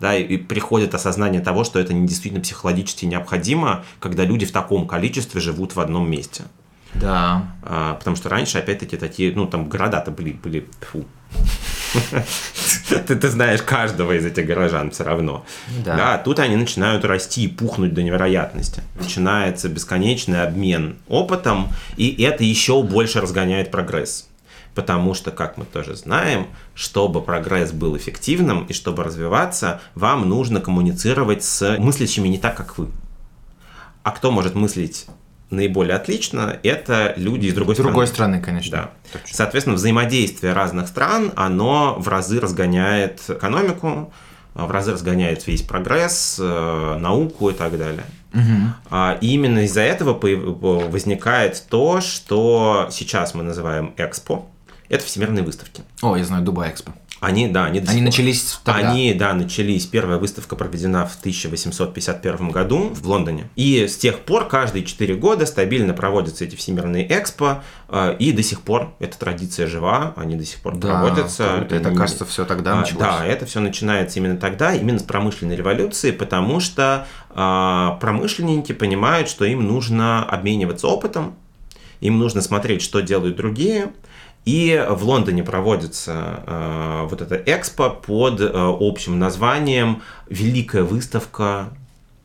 Да, 0.00 0.16
и, 0.16 0.24
и 0.24 0.36
приходит 0.36 0.94
осознание 0.94 1.40
того, 1.40 1.62
что 1.62 1.78
это 1.78 1.94
не 1.94 2.08
действительно 2.08 2.42
психологически 2.42 3.04
необходимо, 3.04 3.84
когда 4.00 4.24
люди 4.24 4.44
в 4.44 4.50
таком 4.50 4.88
количестве 4.88 5.40
живут 5.40 5.76
в 5.76 5.80
одном 5.80 6.10
месте. 6.10 6.44
Да. 6.94 7.54
А, 7.62 7.94
потому 7.94 8.16
что 8.16 8.28
раньше, 8.28 8.58
опять-таки, 8.58 8.96
такие, 8.96 9.32
ну, 9.34 9.46
там 9.46 9.68
города-то 9.68 10.10
были, 10.10 10.32
были 10.32 10.68
фу, 10.80 11.04
ты, 13.06 13.16
ты 13.16 13.28
знаешь 13.28 13.62
каждого 13.62 14.12
из 14.12 14.24
этих 14.24 14.46
горожан 14.46 14.90
все 14.90 15.04
равно. 15.04 15.44
Да. 15.84 15.96
да. 15.96 16.18
Тут 16.18 16.38
они 16.38 16.56
начинают 16.56 17.04
расти 17.04 17.44
и 17.44 17.48
пухнуть 17.48 17.94
до 17.94 18.02
невероятности. 18.02 18.82
Начинается 18.94 19.68
бесконечный 19.68 20.42
обмен 20.42 20.96
опытом, 21.08 21.68
и 21.96 22.22
это 22.22 22.44
еще 22.44 22.82
больше 22.82 23.20
разгоняет 23.20 23.70
прогресс. 23.70 24.28
Потому 24.74 25.12
что, 25.12 25.30
как 25.30 25.58
мы 25.58 25.66
тоже 25.66 25.94
знаем, 25.96 26.46
чтобы 26.74 27.20
прогресс 27.20 27.72
был 27.72 27.96
эффективным 27.96 28.64
и 28.64 28.72
чтобы 28.72 29.04
развиваться, 29.04 29.82
вам 29.94 30.28
нужно 30.28 30.60
коммуницировать 30.60 31.44
с 31.44 31.76
мыслящими 31.78 32.28
не 32.28 32.38
так, 32.38 32.56
как 32.56 32.78
вы. 32.78 32.88
А 34.02 34.12
кто 34.12 34.30
может 34.30 34.54
мыслить 34.54 35.06
наиболее 35.52 35.96
отлично, 35.96 36.58
это 36.62 37.14
люди 37.16 37.46
из 37.46 37.54
другой, 37.54 37.76
другой 37.76 38.06
страны. 38.06 38.38
страны, 38.38 38.44
конечно. 38.44 38.70
Да. 38.70 38.90
Точно. 39.12 39.36
Соответственно, 39.36 39.76
взаимодействие 39.76 40.52
разных 40.52 40.88
стран, 40.88 41.32
оно 41.36 41.96
в 41.98 42.08
разы 42.08 42.40
разгоняет 42.40 43.20
экономику, 43.28 44.12
в 44.54 44.70
разы 44.70 44.92
разгоняет 44.92 45.46
весь 45.46 45.62
прогресс, 45.62 46.38
э, 46.40 46.96
науку 46.98 47.50
и 47.50 47.54
так 47.54 47.78
далее. 47.78 48.04
Угу. 48.34 48.98
И 49.20 49.34
именно 49.34 49.60
из-за 49.60 49.82
этого 49.82 50.18
возникает 50.18 51.62
то, 51.68 52.00
что 52.00 52.88
сейчас 52.90 53.34
мы 53.34 53.42
называем 53.42 53.94
Экспо. 53.96 54.46
Это 54.88 55.04
всемирные 55.04 55.42
выставки. 55.42 55.82
О, 56.02 56.16
я 56.16 56.24
знаю, 56.24 56.42
Дубай 56.42 56.70
Экспо. 56.70 56.92
Они, 57.22 57.46
да, 57.46 57.66
они, 57.66 57.78
они 57.86 58.00
начались 58.02 58.58
тогда. 58.64 58.90
Они, 58.90 59.14
да, 59.14 59.32
начались. 59.32 59.86
Первая 59.86 60.18
выставка 60.18 60.56
проведена 60.56 61.06
в 61.06 61.16
1851 61.20 62.50
году 62.50 62.90
в 62.92 63.06
Лондоне. 63.06 63.48
И 63.54 63.86
с 63.86 63.96
тех 63.96 64.18
пор 64.18 64.48
каждые 64.48 64.84
4 64.84 65.14
года 65.14 65.46
стабильно 65.46 65.94
проводятся 65.94 66.44
эти 66.44 66.56
всемирные 66.56 67.06
экспо. 67.08 67.62
Э, 67.88 68.16
и 68.18 68.32
до 68.32 68.42
сих 68.42 68.62
пор 68.62 68.92
эта 68.98 69.16
традиция 69.16 69.68
жива, 69.68 70.14
они 70.16 70.34
до 70.34 70.44
сих 70.44 70.58
пор 70.62 70.74
да, 70.74 71.00
проводятся. 71.00 71.58
Круто. 71.58 71.76
Это, 71.76 71.94
кажется, 71.94 72.24
все 72.24 72.44
тогда 72.44 72.72
а, 72.72 72.76
началось. 72.80 73.04
Да, 73.04 73.24
это 73.24 73.46
все 73.46 73.60
начинается 73.60 74.18
именно 74.18 74.36
тогда, 74.36 74.74
именно 74.74 74.98
с 74.98 75.04
промышленной 75.04 75.54
революции, 75.54 76.10
потому 76.10 76.58
что 76.58 77.06
а, 77.30 77.98
промышленники 78.00 78.72
понимают, 78.72 79.28
что 79.28 79.44
им 79.44 79.64
нужно 79.64 80.24
обмениваться 80.24 80.88
опытом, 80.88 81.36
им 82.00 82.18
нужно 82.18 82.42
смотреть, 82.42 82.82
что 82.82 82.98
делают 82.98 83.36
другие, 83.36 83.92
и 84.44 84.84
в 84.90 85.04
Лондоне 85.04 85.42
проводится 85.42 86.42
э, 86.46 87.06
вот 87.08 87.20
эта 87.20 87.36
экспо 87.36 87.90
под 87.90 88.40
э, 88.40 88.50
общим 88.52 89.18
названием 89.18 90.02
«Великая 90.28 90.82
выставка 90.82 91.68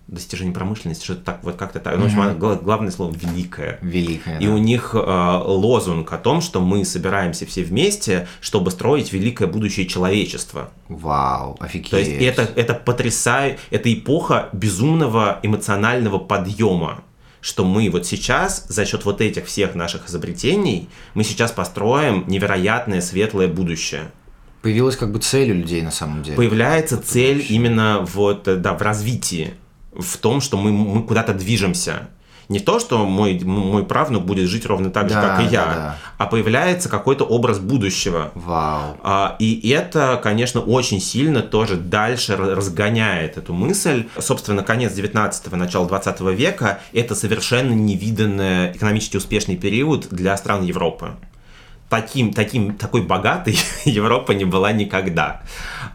достижений 0.08 0.53
промышленности, 0.53 1.03
что-то 1.03 1.21
так, 1.21 1.43
вот 1.43 1.58
как-то 1.58 1.80
так. 1.80 1.97
Ну, 1.97 2.03
в 2.03 2.06
общем, 2.06 2.38
главное 2.39 2.91
слово 2.91 3.13
великое. 3.13 3.77
Великое. 3.82 4.39
И 4.39 4.47
да. 4.47 4.53
у 4.53 4.58
них 4.58 4.91
э, 4.93 5.41
лозунг 5.45 6.12
о 6.13 6.17
том, 6.17 6.41
что 6.41 6.62
мы 6.62 6.86
собираемся 6.86 7.45
все 7.45 7.63
вместе, 7.63 8.27
чтобы 8.39 8.71
строить 8.71 9.12
великое 9.12 9.47
будущее 9.47 9.86
человечества. 9.86 10.69
Вау, 10.88 11.58
офигеть. 11.60 11.91
То 11.91 11.97
есть 11.97 12.12
это, 12.21 12.49
это 12.56 12.73
потрясает, 12.73 13.60
это 13.69 13.93
эпоха 13.93 14.49
безумного 14.53 15.39
эмоционального 15.43 16.19
подъема 16.19 17.03
что 17.41 17.65
мы 17.65 17.89
вот 17.89 18.06
сейчас 18.06 18.65
за 18.67 18.86
счет 18.86 19.06
вот 19.06 19.21
этих 19.21 19.45
всех 19.45 19.76
наших 19.76 20.10
изобретений 20.10 20.89
мы 21.13 21.23
сейчас 21.23 21.52
построим 21.52 22.23
невероятное 22.28 23.02
светлое 23.02 23.47
будущее. 23.47 24.12
Появилась 24.62 24.97
как 24.97 25.12
бы 25.12 25.19
цель 25.19 25.52
у 25.52 25.56
людей 25.56 25.82
на 25.82 25.91
самом 25.91 26.23
деле. 26.23 26.36
Появляется 26.36 27.02
цель 27.02 27.45
именно 27.47 28.06
вот, 28.13 28.43
да, 28.43 28.73
в 28.73 28.82
развитии, 28.82 29.54
в 29.93 30.17
том, 30.17 30.41
что 30.41 30.58
мы, 30.58 30.71
мы 30.71 31.04
куда-то 31.04 31.34
движемся 31.34 32.10
не 32.49 32.60
то, 32.60 32.79
что 32.79 33.05
мой, 33.05 33.39
мой 33.43 33.83
правнук 33.83 34.23
будет 34.23 34.49
жить 34.49 34.65
ровно 34.65 34.89
так 34.89 35.10
же, 35.10 35.15
да, 35.15 35.21
как 35.21 35.41
и 35.41 35.53
я, 35.53 35.65
да. 35.65 35.97
а 36.17 36.27
появляется 36.27 36.88
какой-то 36.88 37.25
образ 37.25 37.60
будущего. 37.60 38.31
Вау. 38.36 38.97
А, 39.03 39.36
и 39.39 39.69
это, 39.69 40.19
конечно, 40.21 40.62
очень 40.62 41.01
сильно 41.01 41.41
тоже 41.41 41.75
дальше 41.75 42.38
разгоняет 42.38 43.38
эту 43.38 43.53
мысль. 43.53 44.07
Собственно, 44.17 44.63
конец 44.63 44.93
19-го, 44.93 45.55
начало 45.57 45.88
20 45.88 46.21
века– 46.21 46.79
это 46.93 47.15
совершенно 47.15 47.73
невиданный 47.73 48.71
экономически 48.71 49.17
успешный 49.17 49.57
период 49.57 50.07
для 50.10 50.38
стран 50.38 50.63
Европы 50.63 51.12
таким, 51.89 52.33
таким, 52.33 52.75
такой 52.75 53.01
богатой 53.01 53.57
Европа 53.86 54.33
не 54.33 54.45
была 54.45 54.71
никогда. 54.71 55.41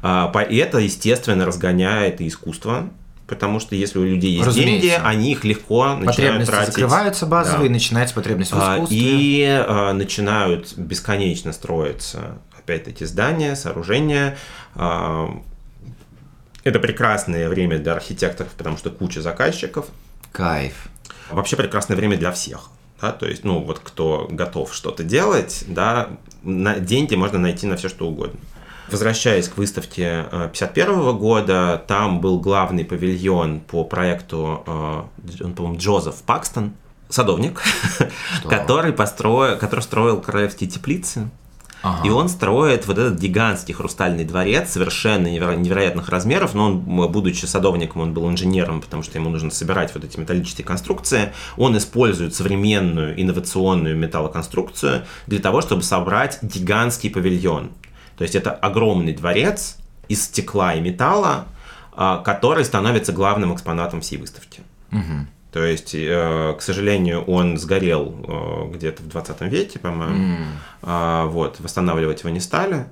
А, 0.02 0.30
и 0.48 0.56
это, 0.56 0.78
естественно, 0.78 1.46
разгоняет 1.46 2.20
и 2.20 2.28
искусство, 2.28 2.88
потому 3.33 3.61
что 3.61 3.75
если 3.75 3.99
у 3.99 4.05
людей 4.05 4.33
есть 4.33 4.47
Разумеется. 4.47 4.88
деньги, 4.88 5.03
они 5.03 5.33
их 5.33 5.42
легко 5.45 5.95
начинают 5.95 6.47
тратить. 6.47 6.75
закрываются 6.75 7.25
базовые, 7.25 7.71
да. 7.71 7.73
начинается 7.73 8.14
потребность 8.14 8.53
в 8.53 8.59
а, 8.61 8.75
искусстве. 8.75 8.99
И 9.01 9.47
а, 9.47 9.95
начинают 9.95 10.77
бесконечно 10.77 11.55
строиться, 11.55 12.38
опять-таки, 12.59 13.07
здания, 13.07 13.57
сооружения. 13.57 14.37
А, 14.75 15.35
это 16.62 16.79
прекрасное 16.79 17.49
время 17.49 17.79
для 17.79 17.95
архитекторов, 17.95 18.53
потому 18.53 18.77
что 18.77 18.90
куча 18.90 19.23
заказчиков. 19.23 19.87
Кайф. 20.31 20.88
Вообще 21.31 21.57
прекрасное 21.57 21.97
время 21.97 22.18
для 22.18 22.33
всех. 22.33 22.68
Да, 23.01 23.12
то 23.12 23.27
есть, 23.27 23.45
ну, 23.45 23.61
вот 23.61 23.79
кто 23.79 24.29
готов 24.31 24.75
что-то 24.75 25.05
делать, 25.05 25.64
да, 25.68 26.11
на 26.42 26.79
деньги 26.79 27.14
можно 27.14 27.38
найти 27.38 27.66
на 27.66 27.79
все, 27.79 27.88
что 27.88 28.07
угодно. 28.07 28.38
Возвращаясь 28.92 29.48
к 29.48 29.57
выставке 29.57 30.26
51 30.31 31.16
года, 31.16 31.83
там 31.88 32.20
был 32.20 32.38
главный 32.38 32.85
павильон 32.85 33.61
по 33.61 33.85
проекту, 33.85 34.62
он, 34.66 35.55
по-моему, 35.55 35.78
Джозеф 35.78 36.16
Пакстон, 36.26 36.74
садовник, 37.09 37.62
который, 38.48 38.92
построил, 38.92 39.59
который 39.59 39.81
строил 39.81 40.20
королевские 40.20 40.70
теплицы. 40.70 41.31
Ага. 41.85 42.07
И 42.07 42.11
он 42.11 42.28
строит 42.28 42.87
вот 42.87 42.96
этот 42.96 43.18
гигантский 43.18 43.74
хрустальный 43.74 44.24
дворец, 44.24 44.70
совершенно 44.70 45.26
неверо- 45.26 45.57
невероятных 45.57 46.11
размеров, 46.11 46.55
но 46.55 46.66
он, 46.66 46.78
будучи 46.78 47.44
садовником, 47.44 48.02
он 48.02 48.14
был 48.14 48.31
инженером, 48.31 48.81
потому 48.81 49.02
что 49.02 49.18
ему 49.18 49.31
нужно 49.31 49.50
собирать 49.50 49.92
вот 49.92 50.05
эти 50.05 50.16
металлические 50.16 50.64
конструкции. 50.64 51.33
Он 51.57 51.76
использует 51.76 52.37
современную 52.37 53.20
инновационную 53.20 53.96
металлоконструкцию 53.96 55.02
для 55.26 55.40
того, 55.40 55.61
чтобы 55.61 55.83
собрать 55.83 56.38
гигантский 56.40 57.11
павильон. 57.11 57.70
То 58.16 58.22
есть 58.22 58.35
это 58.35 58.53
огромный 58.53 59.12
дворец 59.12 59.79
из 60.09 60.25
стекла 60.25 60.75
и 60.75 60.81
металла, 60.81 61.46
а, 61.92 62.18
который 62.18 62.64
становится 62.64 63.12
главным 63.12 63.55
экспонатом 63.55 64.01
всей 64.01 64.18
выставки. 64.18 64.62
Угу. 64.90 65.27
То 65.53 65.64
есть, 65.64 65.94
э, 65.94 66.55
к 66.59 66.62
сожалению, 66.62 67.25
он 67.25 67.59
сгорел 67.59 68.14
э, 68.27 68.75
где-то 68.75 69.03
в 69.03 69.09
20 69.09 69.42
веке, 69.42 69.79
по-моему. 69.79 70.38
Mm. 70.83 71.29
Вот, 71.29 71.61
восстанавливать 71.61 72.20
его 72.20 72.31
не 72.31 72.40
стали. 72.40 72.87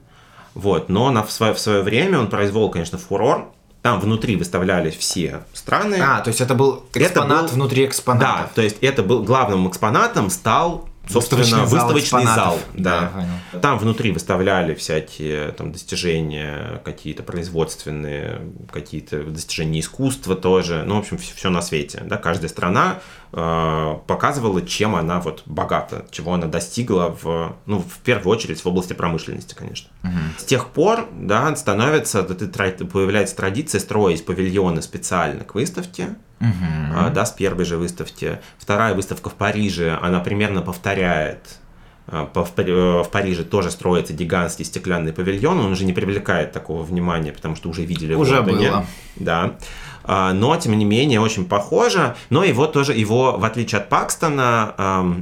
Вот, 0.55 0.91
но 0.91 1.11
на, 1.11 1.23
в, 1.23 1.33
свое, 1.33 1.55
в 1.55 1.59
свое 1.59 1.83
время 1.83 2.19
он 2.19 2.29
произвел, 2.29 2.69
конечно, 2.69 2.99
фурор. 2.99 3.51
Там 3.83 3.99
внутри 3.99 4.37
выставлялись 4.37 4.95
все 4.95 5.41
страны. 5.55 5.97
А, 6.03 6.21
то 6.21 6.29
есть 6.29 6.43
это 6.43 6.55
был 6.55 6.85
экспонат 6.93 7.45
это 7.45 7.49
был, 7.49 7.55
внутри 7.55 7.87
экспоната. 7.87 8.27
Да, 8.27 8.51
то 8.55 8.61
есть 8.61 8.77
это 8.83 9.03
был 9.03 9.23
главным 9.23 9.67
экспонатом 9.67 10.29
стал 10.29 10.90
собственно, 11.13 11.65
выставочный, 11.65 12.25
зал. 12.25 12.35
зал 12.35 12.59
да. 12.75 13.13
да 13.53 13.61
там 13.61 13.79
внутри 13.79 14.11
выставляли 14.13 14.75
всякие 14.75 15.53
там, 15.53 15.73
достижения, 15.73 16.81
какие-то 16.85 17.23
производственные, 17.23 18.41
какие-то 18.73 19.25
достижения 19.25 19.81
искусства 19.81 20.37
тоже. 20.37 20.85
Ну, 20.87 20.97
в 20.97 20.99
общем, 20.99 21.19
все, 21.19 21.35
все 21.35 21.51
на 21.51 21.63
свете. 21.63 22.03
Да? 22.05 22.17
Каждая 22.17 22.49
страна 22.49 23.01
э, 23.33 23.97
показывала, 24.07 24.63
чем 24.63 24.95
она 24.95 25.21
вот 25.21 25.43
богата, 25.47 26.07
чего 26.11 26.35
она 26.35 26.47
достигла 26.47 27.17
в, 27.23 27.57
ну, 27.67 27.79
в 27.81 27.99
первую 27.99 28.37
очередь 28.37 28.61
в 28.61 28.67
области 28.67 28.93
промышленности, 28.93 29.55
конечно. 29.55 29.91
Угу. 30.03 30.13
С 30.39 30.45
тех 30.45 30.69
пор, 30.69 31.09
да, 31.13 31.55
становится, 31.57 32.23
появляется 32.23 33.37
традиция 33.37 33.81
строить 33.81 34.25
павильоны 34.25 34.83
специально 34.83 35.45
к 35.45 35.55
выставке, 35.55 36.17
угу. 36.41 37.11
да, 37.13 37.27
с 37.27 37.33
первой 37.33 37.65
же 37.65 37.77
выставки. 37.77 38.41
Вторая 38.59 38.95
выставка 38.95 39.31
в 39.31 39.35
Париже, 39.35 39.99
она 40.01 40.21
примерно 40.21 40.63
повторяет 40.63 41.61
а, 42.07 42.29
э, 42.35 43.03
в 43.05 43.09
Париже 43.11 43.45
тоже 43.45 43.71
строится 43.71 44.13
гигантский 44.13 44.65
стеклянный 44.65 45.13
павильон, 45.13 45.61
он 45.61 45.73
уже 45.73 45.85
не 45.85 45.93
привлекает 45.93 46.51
такого 46.53 46.83
внимания, 46.83 47.33
потому 47.33 47.55
что 47.55 47.69
уже 47.69 47.85
видели 47.85 48.15
уже 48.15 48.41
в 48.41 48.47
Лондоне. 48.47 48.71
Было. 48.71 48.87
Да. 49.17 49.55
А, 50.03 50.33
но, 50.33 50.57
тем 50.57 50.77
не 50.77 50.85
менее, 50.85 51.21
очень 51.21 51.45
похоже. 51.45 52.17
Но 52.31 52.43
его 52.43 52.67
тоже, 52.67 52.95
его, 52.95 53.37
в 53.39 53.45
отличие 53.45 53.81
от 53.81 53.89
Пакстона, 53.89 55.15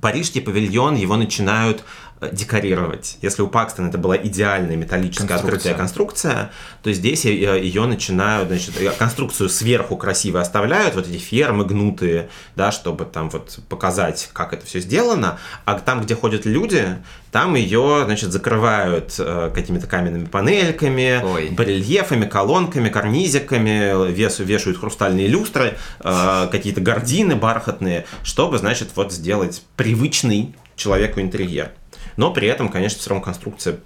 парижский 0.00 0.40
павильон, 0.40 0.96
его 0.96 1.16
начинают 1.16 1.84
декорировать. 2.32 3.16
Если 3.22 3.40
у 3.42 3.48
Пакстона 3.48 3.88
это 3.88 3.98
была 3.98 4.16
идеальная 4.16 4.76
металлическая 4.76 5.26
конструкция. 5.26 5.56
открытая 5.56 5.74
конструкция, 5.74 6.50
то 6.82 6.92
здесь 6.92 7.24
ее 7.24 7.86
начинают, 7.86 8.48
значит, 8.48 8.74
конструкцию 8.98 9.48
сверху 9.48 9.96
красиво 9.96 10.40
оставляют, 10.40 10.94
вот 10.94 11.08
эти 11.08 11.16
фермы 11.16 11.64
гнутые, 11.64 12.28
да, 12.56 12.72
чтобы 12.72 13.06
там 13.06 13.30
вот 13.30 13.60
показать, 13.68 14.28
как 14.34 14.52
это 14.52 14.66
все 14.66 14.80
сделано, 14.80 15.38
а 15.64 15.78
там, 15.78 16.02
где 16.02 16.14
ходят 16.14 16.44
люди, 16.44 16.98
там 17.32 17.54
ее, 17.54 18.02
значит, 18.04 18.32
закрывают 18.32 19.14
э, 19.18 19.50
какими-то 19.54 19.86
каменными 19.86 20.26
панельками, 20.26 21.22
Ой. 21.22 21.50
барельефами, 21.50 22.26
колонками, 22.26 22.88
карнизиками, 22.90 24.10
вес, 24.12 24.40
вешают 24.40 24.78
хрустальные 24.78 25.26
люстры, 25.28 25.78
э, 26.00 26.48
какие-то 26.50 26.82
гардины 26.82 27.36
бархатные, 27.36 28.04
чтобы, 28.24 28.58
значит, 28.58 28.90
вот 28.94 29.12
сделать 29.12 29.62
привычный 29.76 30.54
человеку 30.76 31.20
интерьер 31.20 31.72
но 32.20 32.30
при 32.30 32.48
этом, 32.48 32.68
конечно, 32.68 33.00
все 33.00 33.08
равно 33.08 33.24
конструкция 33.24 33.78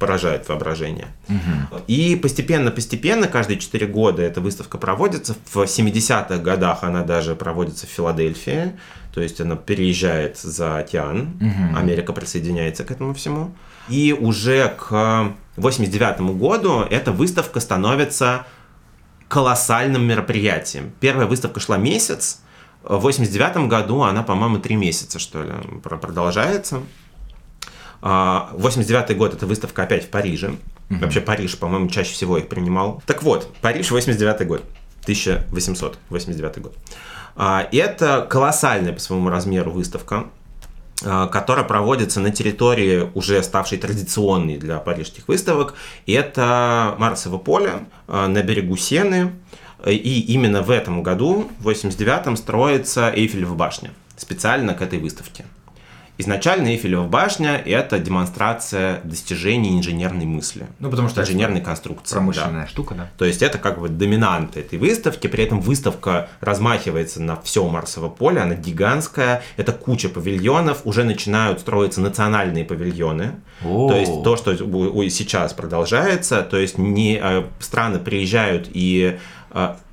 поражает 0.00 0.48
воображение. 0.48 1.06
Угу. 1.28 1.82
И 1.86 2.16
постепенно-постепенно, 2.16 3.28
каждые 3.28 3.60
4 3.60 3.86
года 3.86 4.20
эта 4.20 4.40
выставка 4.40 4.78
проводится. 4.78 5.36
В 5.52 5.58
70-х 5.58 6.38
годах 6.38 6.82
она 6.82 7.04
даже 7.04 7.36
проводится 7.36 7.86
в 7.86 7.90
Филадельфии, 7.90 8.72
то 9.14 9.20
есть 9.20 9.40
она 9.40 9.54
переезжает 9.54 10.38
за 10.38 10.78
океан, 10.78 11.36
угу. 11.40 11.78
Америка 11.78 12.12
присоединяется 12.12 12.82
к 12.82 12.90
этому 12.90 13.14
всему. 13.14 13.52
И 13.88 14.12
уже 14.12 14.74
к 14.76 15.32
89 15.54 16.36
году 16.36 16.80
эта 16.80 17.12
выставка 17.12 17.60
становится 17.60 18.44
колоссальным 19.28 20.02
мероприятием. 20.02 20.90
Первая 20.98 21.28
выставка 21.28 21.60
шла 21.60 21.76
месяц, 21.76 22.40
в 22.82 22.98
89 22.98 23.68
году 23.68 24.02
она, 24.02 24.22
по-моему, 24.22 24.58
три 24.58 24.74
месяца, 24.74 25.20
что 25.20 25.42
ли, 25.42 25.52
продолжается. 25.80 26.80
89 28.00 29.10
а, 29.10 29.14
год 29.14 29.34
это 29.34 29.46
выставка 29.46 29.82
опять 29.82 30.04
в 30.04 30.08
Париже. 30.08 30.54
Угу. 30.90 31.00
Вообще 31.00 31.20
Париж, 31.20 31.58
по-моему, 31.58 31.88
чаще 31.88 32.12
всего 32.12 32.38
их 32.38 32.48
принимал. 32.48 33.02
Так 33.06 33.22
вот, 33.22 33.52
Париж 33.60 33.90
89 33.90 34.46
год. 34.46 34.62
1889 35.02 36.58
год. 36.58 36.76
А, 37.36 37.66
это 37.72 38.26
колоссальная 38.28 38.92
по 38.92 39.00
своему 39.00 39.30
размеру 39.30 39.70
выставка, 39.70 40.26
а, 41.04 41.26
которая 41.26 41.64
проводится 41.64 42.20
на 42.20 42.30
территории, 42.30 43.10
уже 43.14 43.42
ставшей 43.42 43.78
традиционной 43.78 44.58
для 44.58 44.78
парижских 44.78 45.26
выставок. 45.28 45.74
Это 46.06 46.94
Марсово 46.98 47.38
поле 47.38 47.86
на 48.06 48.42
берегу 48.42 48.76
Сены. 48.76 49.32
И 49.86 50.24
именно 50.32 50.62
в 50.62 50.72
этом 50.72 51.04
году, 51.04 51.48
в 51.60 51.68
89-м, 51.68 52.36
строится 52.36 53.12
Эйфелева 53.14 53.54
башня 53.54 53.92
специально 54.16 54.74
к 54.74 54.82
этой 54.82 54.98
выставке. 54.98 55.44
Изначально 56.20 56.68
Эйфелева 56.68 57.04
башня– 57.04 57.62
это 57.64 58.00
демонстрация 58.00 59.00
достижений 59.04 59.78
инженерной 59.78 60.26
мысли. 60.26 60.66
Ну, 60.80 60.90
потому 60.90 61.08
что 61.08 61.22
инженерной 61.22 61.60
конструкции. 61.60 62.14
Промышленная 62.14 62.62
да. 62.62 62.66
штука, 62.66 62.94
да. 62.96 63.08
То 63.16 63.24
есть 63.24 63.40
это 63.40 63.58
как 63.58 63.80
бы 63.80 63.88
доминант 63.88 64.56
этой 64.56 64.80
выставки, 64.80 65.28
при 65.28 65.44
этом 65.44 65.60
выставка 65.60 66.28
размахивается 66.40 67.22
на 67.22 67.40
все 67.40 67.68
Марсово 67.68 68.08
поле, 68.08 68.40
она 68.40 68.56
гигантская, 68.56 69.42
это 69.56 69.72
куча 69.72 70.08
павильонов, 70.08 70.80
уже 70.84 71.04
начинают 71.04 71.60
строиться 71.60 72.00
национальные 72.00 72.64
павильоны. 72.64 73.36
О-о-о. 73.62 73.88
То 73.88 73.96
есть 73.96 74.22
то, 74.24 74.36
что 74.36 74.56
сейчас 75.08 75.52
продолжается, 75.52 76.42
то 76.42 76.58
есть 76.58 76.78
не 76.78 77.20
э, 77.22 77.44
страны 77.60 78.00
приезжают 78.00 78.68
и 78.72 79.18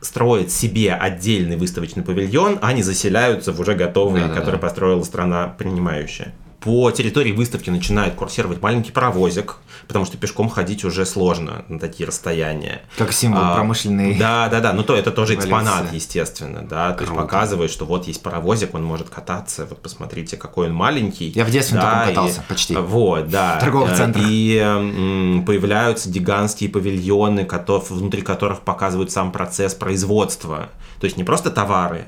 строят 0.02 0.52
себе 0.52 0.94
отдельный 0.94 1.58
выставочный 1.58 2.04
павильон, 2.04 2.60
а 2.62 2.74
не 2.74 2.84
заселяются 2.84 3.52
в 3.52 3.60
уже 3.60 3.74
готовый, 3.76 4.22
да, 4.22 4.30
который 4.30 4.56
да. 4.56 4.68
построила 4.68 5.04
страна 5.04 5.48
принимающая 5.58 6.34
по 6.66 6.90
территории 6.90 7.32
выставки 7.32 7.70
начинает 7.70 8.16
курсировать 8.16 8.60
маленький 8.60 8.92
паровозик, 8.92 9.58
потому 9.88 10.04
что 10.04 10.18
пешком 10.18 10.50
ходить 10.50 10.84
уже 10.84 11.06
сложно 11.06 11.64
на 11.70 11.80
такие 11.80 12.08
расстояния. 12.08 12.82
Как 12.98 13.14
символ 13.14 13.44
а, 13.44 13.54
промышленный. 13.54 14.16
Да, 14.16 14.50
да, 14.50 14.62
да. 14.62 14.74
Ну 14.74 14.82
то 14.82 14.96
это 14.96 15.12
тоже 15.12 15.36
экспонат, 15.36 15.94
естественно, 15.94 16.66
да. 16.68 16.94
Круто. 16.94 16.98
То 16.98 17.04
есть 17.04 17.16
показывает, 17.16 17.70
что 17.72 17.86
вот 17.86 18.08
есть 18.08 18.24
паровозик, 18.24 18.74
он 18.74 18.84
может 18.84 19.12
кататься. 19.12 19.68
Вот 19.70 19.80
посмотрите, 19.84 20.38
какой 20.38 20.66
он 20.66 20.74
маленький. 20.74 21.30
Я 21.30 21.46
в 21.46 21.52
детстве 21.52 21.78
да, 21.78 22.00
таком 22.00 22.08
катался, 22.08 22.42
и, 22.42 22.50
почти. 22.50 22.76
Вот, 22.76 23.30
да. 23.30 23.58
В 23.58 23.60
торговых 23.60 23.92
э, 23.92 23.98
центрах. 23.98 24.26
И 24.28 24.58
м, 24.58 25.46
появляются 25.46 26.10
гигантские 26.10 26.72
павильоны, 26.72 27.46
котов, 27.46 27.92
внутри 27.92 28.24
которых 28.24 28.62
показывают 28.62 29.12
сам 29.12 29.32
процесс 29.32 29.76
производства. 29.76 30.70
То 31.00 31.06
есть 31.06 31.16
не 31.16 31.24
просто 31.24 31.52
товары, 31.52 32.08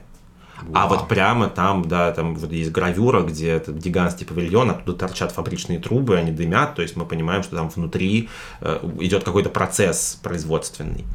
а 0.74 0.88
вот 0.88 1.08
прямо 1.08 1.50
там, 1.50 1.88
да, 1.88 2.12
там 2.12 2.36
вот 2.36 2.52
есть 2.52 2.72
гравюра, 2.72 3.22
где 3.22 3.52
этот 3.52 3.78
гигантский 3.78 4.26
павильон, 4.26 4.72
оттуда 4.72 4.98
торчат 4.98 5.32
фабричные 5.32 5.80
трубы, 5.80 6.18
они 6.18 6.32
дымят, 6.32 6.76
то 6.76 6.82
есть 6.82 6.96
мы 6.96 7.06
понимаем, 7.06 7.44
что 7.44 7.56
там 7.56 7.70
внутри 7.70 8.30
э, 8.62 8.80
идет 9.00 9.24
какой-то 9.24 9.50
процесс 9.50 10.20
производственный. 10.22 11.06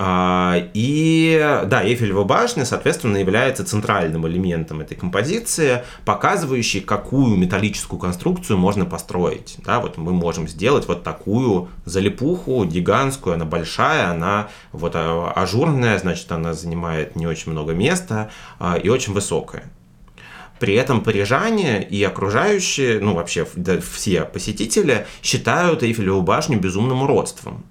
А, 0.00 0.56
и 0.74 1.60
да, 1.66 1.84
Эйфелева 1.84 2.22
башня, 2.22 2.64
соответственно, 2.64 3.16
является 3.16 3.64
центральным 3.64 4.28
элементом 4.28 4.80
этой 4.80 4.96
композиции, 4.96 5.82
показывающей, 6.04 6.80
какую 6.80 7.36
металлическую 7.36 7.98
конструкцию 7.98 8.58
можно 8.58 8.84
построить. 8.84 9.56
Да, 9.64 9.80
вот 9.80 9.98
мы 9.98 10.12
можем 10.12 10.46
сделать 10.46 10.86
вот 10.86 11.02
такую 11.02 11.68
залипуху 11.84 12.64
гигантскую, 12.64 13.34
она 13.34 13.44
большая, 13.44 14.10
она 14.10 14.48
вот 14.70 14.92
а, 14.94 15.32
ажурная, 15.32 15.98
значит, 15.98 16.30
она 16.30 16.52
занимает 16.54 17.16
не 17.16 17.26
очень 17.26 17.50
много 17.50 17.72
места 17.72 18.30
а, 18.60 18.76
и 18.76 18.88
очень 18.88 19.12
высокая. 19.12 19.64
При 20.58 20.74
этом 20.74 21.02
парижане 21.02 21.82
и 21.82 22.02
окружающие, 22.02 23.00
ну 23.00 23.14
вообще 23.14 23.46
да, 23.54 23.78
все 23.80 24.24
посетители 24.24 25.06
считают 25.22 25.82
Эйфелеву 25.82 26.22
башню 26.22 26.58
безумным 26.58 27.02
уродством. 27.02 27.64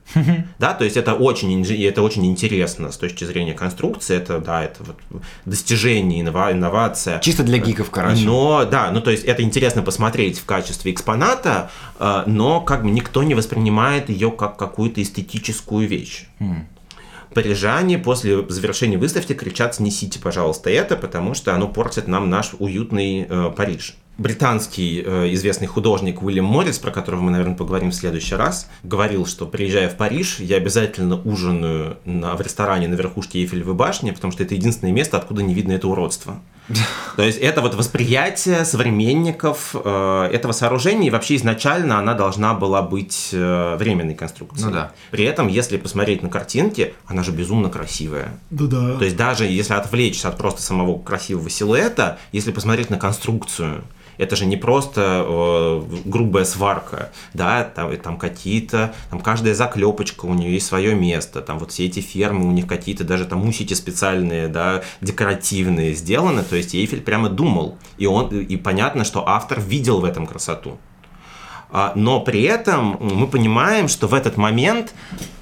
Да, 0.59 0.73
то 0.73 0.83
есть 0.83 0.97
это 0.97 1.13
очень, 1.13 1.65
это 1.83 2.01
очень 2.01 2.25
интересно 2.25 2.91
с 2.91 2.97
точки 2.97 3.23
зрения 3.23 3.53
конструкции, 3.53 4.15
это, 4.15 4.39
да, 4.39 4.63
это 4.63 4.83
вот 4.83 4.97
достижение, 5.45 6.21
инновация. 6.21 7.19
Чисто 7.19 7.43
для 7.43 7.57
гиков, 7.57 7.89
короче. 7.89 8.25
Но, 8.25 8.65
да, 8.65 8.91
ну 8.91 9.01
то 9.01 9.11
есть 9.11 9.23
это 9.23 9.43
интересно 9.43 9.81
посмотреть 9.81 10.39
в 10.39 10.45
качестве 10.45 10.91
экспоната, 10.91 11.69
э, 11.99 12.23
но 12.25 12.61
как 12.61 12.83
бы 12.83 12.91
никто 12.91 13.23
не 13.23 13.35
воспринимает 13.35 14.09
ее 14.09 14.31
как 14.31 14.57
какую-то 14.57 15.01
эстетическую 15.01 15.87
вещь. 15.87 16.27
Парижане 17.37 17.99
после 17.99 18.49
завершения 18.49 18.97
выставки 18.97 19.33
кричат 19.33 19.75
«снесите, 19.75 20.17
пожалуйста, 20.17 20.71
это», 20.71 20.95
потому 20.95 21.35
что 21.35 21.53
оно 21.53 21.67
портит 21.67 22.07
нам 22.07 22.31
наш 22.31 22.55
уютный 22.57 23.27
э, 23.29 23.51
Париж 23.55 23.95
британский 24.17 25.03
э, 25.05 25.31
известный 25.33 25.67
художник 25.67 26.23
Уильям 26.23 26.45
Моррис, 26.45 26.79
про 26.79 26.89
которого 26.89 27.21
мы, 27.21 27.29
наверное, 27.29 27.55
поговорим 27.55 27.91
в 27.91 27.93
следующий 27.93 28.33
раз, 28.33 28.67
говорил, 28.81 29.27
что 29.27 29.45
приезжая 29.45 29.87
в 29.87 29.97
Париж, 29.97 30.39
я 30.39 30.57
обязательно 30.57 31.21
ужинаю 31.21 31.97
на, 32.05 32.35
в 32.35 32.41
ресторане 32.41 32.87
на 32.87 32.95
верхушке 32.95 33.41
Эйфелевой 33.41 33.75
башни, 33.75 34.09
потому 34.09 34.33
что 34.33 34.41
это 34.41 34.55
единственное 34.55 34.91
место, 34.91 35.17
откуда 35.17 35.43
не 35.43 35.53
видно 35.53 35.73
это 35.73 35.87
уродство. 35.87 36.41
То 37.15 37.23
есть 37.23 37.39
это 37.39 37.61
вот 37.61 37.75
восприятие 37.75 38.65
современников 38.65 39.73
э, 39.73 40.29
этого 40.31 40.51
сооружения, 40.51 41.07
и 41.07 41.09
вообще 41.09 41.35
изначально 41.35 41.97
она 41.97 42.13
должна 42.13 42.53
была 42.53 42.81
быть 42.81 43.29
э, 43.31 43.75
временной 43.77 44.15
конструкцией. 44.15 44.67
Ну 44.67 44.73
да. 44.73 44.91
При 45.11 45.23
этом, 45.23 45.47
если 45.47 45.77
посмотреть 45.77 46.23
на 46.23 46.29
картинки, 46.29 46.93
она 47.05 47.23
же 47.23 47.31
безумно 47.31 47.69
красивая. 47.69 48.39
Да-да. 48.49 48.97
То 48.97 49.05
есть 49.05 49.15
даже 49.15 49.45
если 49.45 49.73
отвлечься 49.73 50.29
от 50.29 50.37
просто 50.37 50.61
самого 50.61 50.99
красивого 50.99 51.49
силуэта, 51.49 52.19
если 52.31 52.51
посмотреть 52.51 52.89
на 52.89 52.97
конструкцию, 52.97 53.83
это 54.17 54.35
же 54.35 54.45
не 54.45 54.57
просто 54.57 55.25
э, 55.27 55.83
грубая 56.05 56.45
сварка, 56.45 57.11
да, 57.33 57.63
там, 57.63 57.95
там 57.97 58.17
какие-то, 58.17 58.93
там 59.09 59.19
каждая 59.19 59.53
заклепочка 59.53 60.25
у 60.25 60.33
нее 60.33 60.53
есть 60.53 60.67
свое 60.67 60.95
место, 60.95 61.41
там 61.41 61.59
вот 61.59 61.71
все 61.71 61.85
эти 61.85 61.99
фермы 61.99 62.47
у 62.47 62.51
них 62.51 62.67
какие-то 62.67 63.03
даже 63.03 63.25
там 63.25 63.47
усики 63.47 63.73
специальные, 63.73 64.47
да, 64.47 64.81
декоративные 65.01 65.93
сделаны, 65.93 66.43
то 66.43 66.55
есть 66.55 66.75
Эйфель 66.75 67.01
прямо 67.01 67.29
думал, 67.29 67.77
и 67.97 68.05
он, 68.05 68.29
и 68.29 68.57
понятно, 68.57 69.03
что 69.03 69.27
автор 69.27 69.59
видел 69.59 70.01
в 70.01 70.05
этом 70.05 70.25
красоту. 70.25 70.77
А, 71.69 71.91
но 71.95 72.21
при 72.21 72.43
этом 72.43 72.97
мы 72.99 73.27
понимаем, 73.27 73.89
что 73.89 74.07
в 74.07 74.13
этот 74.13 74.37
момент 74.37 74.93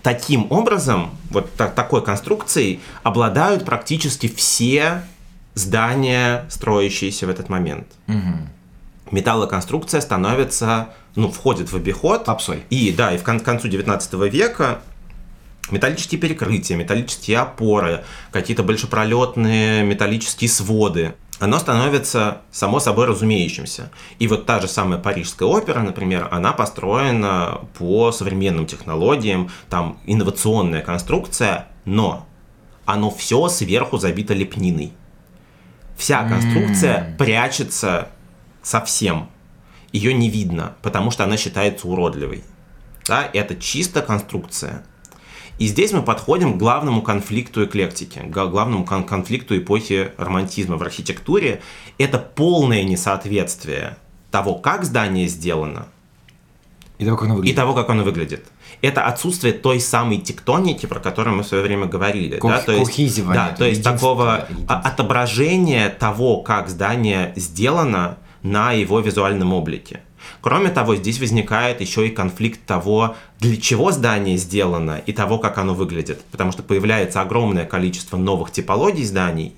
таким 0.02 0.52
образом, 0.52 1.12
вот 1.30 1.54
так, 1.54 1.76
такой 1.76 2.04
конструкцией, 2.04 2.80
обладают 3.04 3.64
практически 3.64 4.28
все 4.28 5.04
здания, 5.54 6.46
строящиеся 6.50 7.28
в 7.28 7.30
этот 7.30 7.50
момент. 7.50 7.88
Угу 8.08 8.50
металлоконструкция 9.12 10.02
становится, 10.02 10.90
ну, 11.16 11.32
входит 11.32 11.72
в 11.72 11.76
обиход. 11.76 12.26
Попсой. 12.26 12.64
И, 12.70 12.92
да, 12.92 13.14
и 13.14 13.18
в 13.18 13.24
кон- 13.24 13.40
концу 13.40 13.68
19 13.68 14.14
века 14.32 14.80
металлические 15.72 16.20
перекрытия, 16.20 16.78
металлические 16.78 17.40
опоры, 17.40 18.04
какие-то 18.32 18.64
большепролетные 18.64 19.84
металлические 19.84 20.50
своды, 20.50 21.16
оно 21.40 21.60
становится 21.60 22.42
само 22.52 22.80
собой 22.80 23.08
разумеющимся. 23.08 23.92
И 24.20 24.28
вот 24.28 24.46
та 24.46 24.62
же 24.62 24.68
самая 24.68 25.00
Парижская 25.00 25.48
опера, 25.48 25.82
например, 25.82 26.30
она 26.32 26.54
построена 26.54 27.62
по 27.78 28.12
современным 28.12 28.66
технологиям, 28.66 29.50
там 29.70 30.00
инновационная 30.06 30.82
конструкция, 30.82 31.68
но 31.84 32.26
оно 32.86 33.10
все 33.12 33.48
сверху 33.50 33.98
забито 33.98 34.34
лепниной. 34.34 34.94
Вся 35.98 36.28
конструкция 36.28 37.10
mm. 37.10 37.18
прячется 37.18 38.10
совсем. 38.66 39.30
Ее 39.92 40.14
не 40.14 40.30
видно, 40.30 40.74
потому 40.82 41.12
что 41.12 41.24
она 41.24 41.38
считается 41.38 41.88
уродливой. 41.88 42.44
Да, 43.08 43.30
это 43.32 43.56
чисто 43.56 44.02
конструкция. 44.02 44.84
И 45.58 45.68
здесь 45.68 45.94
мы 45.94 46.02
подходим 46.02 46.56
к 46.56 46.58
главному 46.58 47.02
конфликту 47.02 47.64
эклектики, 47.64 48.20
к 48.20 48.30
главному 48.30 48.84
кон- 48.84 49.06
конфликту 49.06 49.58
эпохи 49.58 50.12
романтизма 50.18 50.76
в 50.76 50.82
архитектуре. 50.82 51.62
Это 51.98 52.18
полное 52.18 52.84
несоответствие 52.84 53.98
того, 54.32 54.56
как 54.56 54.84
здание 54.84 55.28
сделано, 55.28 55.88
и 56.98 57.06
того, 57.06 57.16
как 57.18 57.24
оно 57.26 57.36
выглядит. 57.36 57.54
И 57.54 57.56
того, 57.56 57.74
как 57.74 57.90
оно 57.90 58.04
выглядит. 58.04 58.46
Это 58.82 59.06
отсутствие 59.06 59.54
той 59.54 59.80
самой 59.80 60.18
тектоники, 60.18 60.86
про 60.86 61.00
которую 61.00 61.38
мы 61.38 61.44
в 61.44 61.48
свое 61.48 61.64
время 61.64 61.86
говорили. 61.86 62.38
Ко- 62.38 62.48
да? 62.50 62.60
то 62.66 62.72
есть, 62.74 62.92
да, 63.34 63.50
то 63.58 63.66
есть 63.66 63.84
такого 63.84 64.48
отображения 64.68 65.90
того, 65.90 66.42
как 66.42 66.68
здание 66.70 67.32
сделано, 67.38 68.18
на 68.46 68.72
его 68.74 69.00
визуальном 69.00 69.54
облике. 69.54 70.02
Кроме 70.42 70.70
того, 70.70 70.96
здесь 70.96 71.20
возникает 71.20 71.82
еще 71.82 72.08
и 72.08 72.12
конфликт 72.12 72.66
того, 72.66 73.16
для 73.40 73.58
чего 73.58 73.92
здание 73.92 74.38
сделано 74.38 75.02
и 75.06 75.14
того, 75.14 75.40
как 75.40 75.58
оно 75.58 75.74
выглядит. 75.74 76.24
Потому 76.32 76.52
что 76.52 76.62
появляется 76.64 77.22
огромное 77.22 77.66
количество 77.66 78.18
новых 78.18 78.52
типологий 78.52 79.04
зданий, 79.04 79.56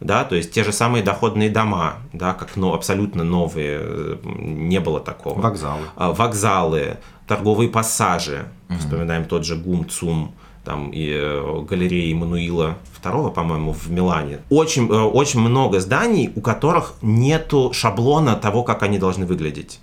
да, 0.00 0.24
то 0.24 0.34
есть 0.34 0.52
те 0.52 0.64
же 0.64 0.72
самые 0.72 1.02
доходные 1.02 1.50
дома, 1.50 1.96
да, 2.12 2.32
как 2.32 2.56
ну, 2.56 2.72
абсолютно 2.72 3.22
новые, 3.22 4.18
не 4.24 4.80
было 4.80 5.00
такого. 5.00 5.40
Вокзалы. 5.40 5.82
А, 5.96 6.12
вокзалы, 6.12 6.96
торговые 7.26 7.68
пассажи, 7.68 8.46
угу. 8.68 8.78
вспоминаем 8.78 9.24
тот 9.24 9.44
же 9.44 9.56
ГУМ, 9.56 9.88
ЦУМ, 9.88 10.34
там 10.64 10.90
и 10.90 11.10
э, 11.10 11.64
галереи 11.68 12.12
Мануила 12.12 12.76
II, 13.02 13.32
по-моему, 13.32 13.72
в 13.72 13.90
Милане. 13.90 14.40
Очень, 14.50 14.88
э, 14.88 15.00
очень 15.00 15.40
много 15.40 15.80
зданий, 15.80 16.30
у 16.34 16.40
которых 16.40 16.94
нету 17.02 17.72
шаблона 17.72 18.36
того, 18.36 18.62
как 18.62 18.82
они 18.82 18.98
должны 18.98 19.26
выглядеть. 19.26 19.80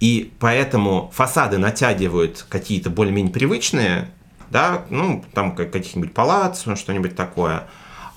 И 0.00 0.32
поэтому 0.38 1.10
фасады 1.14 1.58
натягивают 1.58 2.46
какие-то 2.48 2.90
более-менее 2.90 3.32
привычные, 3.32 4.10
да, 4.50 4.84
ну, 4.90 5.24
там 5.34 5.54
каких-нибудь 5.54 6.12
палац, 6.12 6.62
что-нибудь 6.76 7.14
такое, 7.14 7.68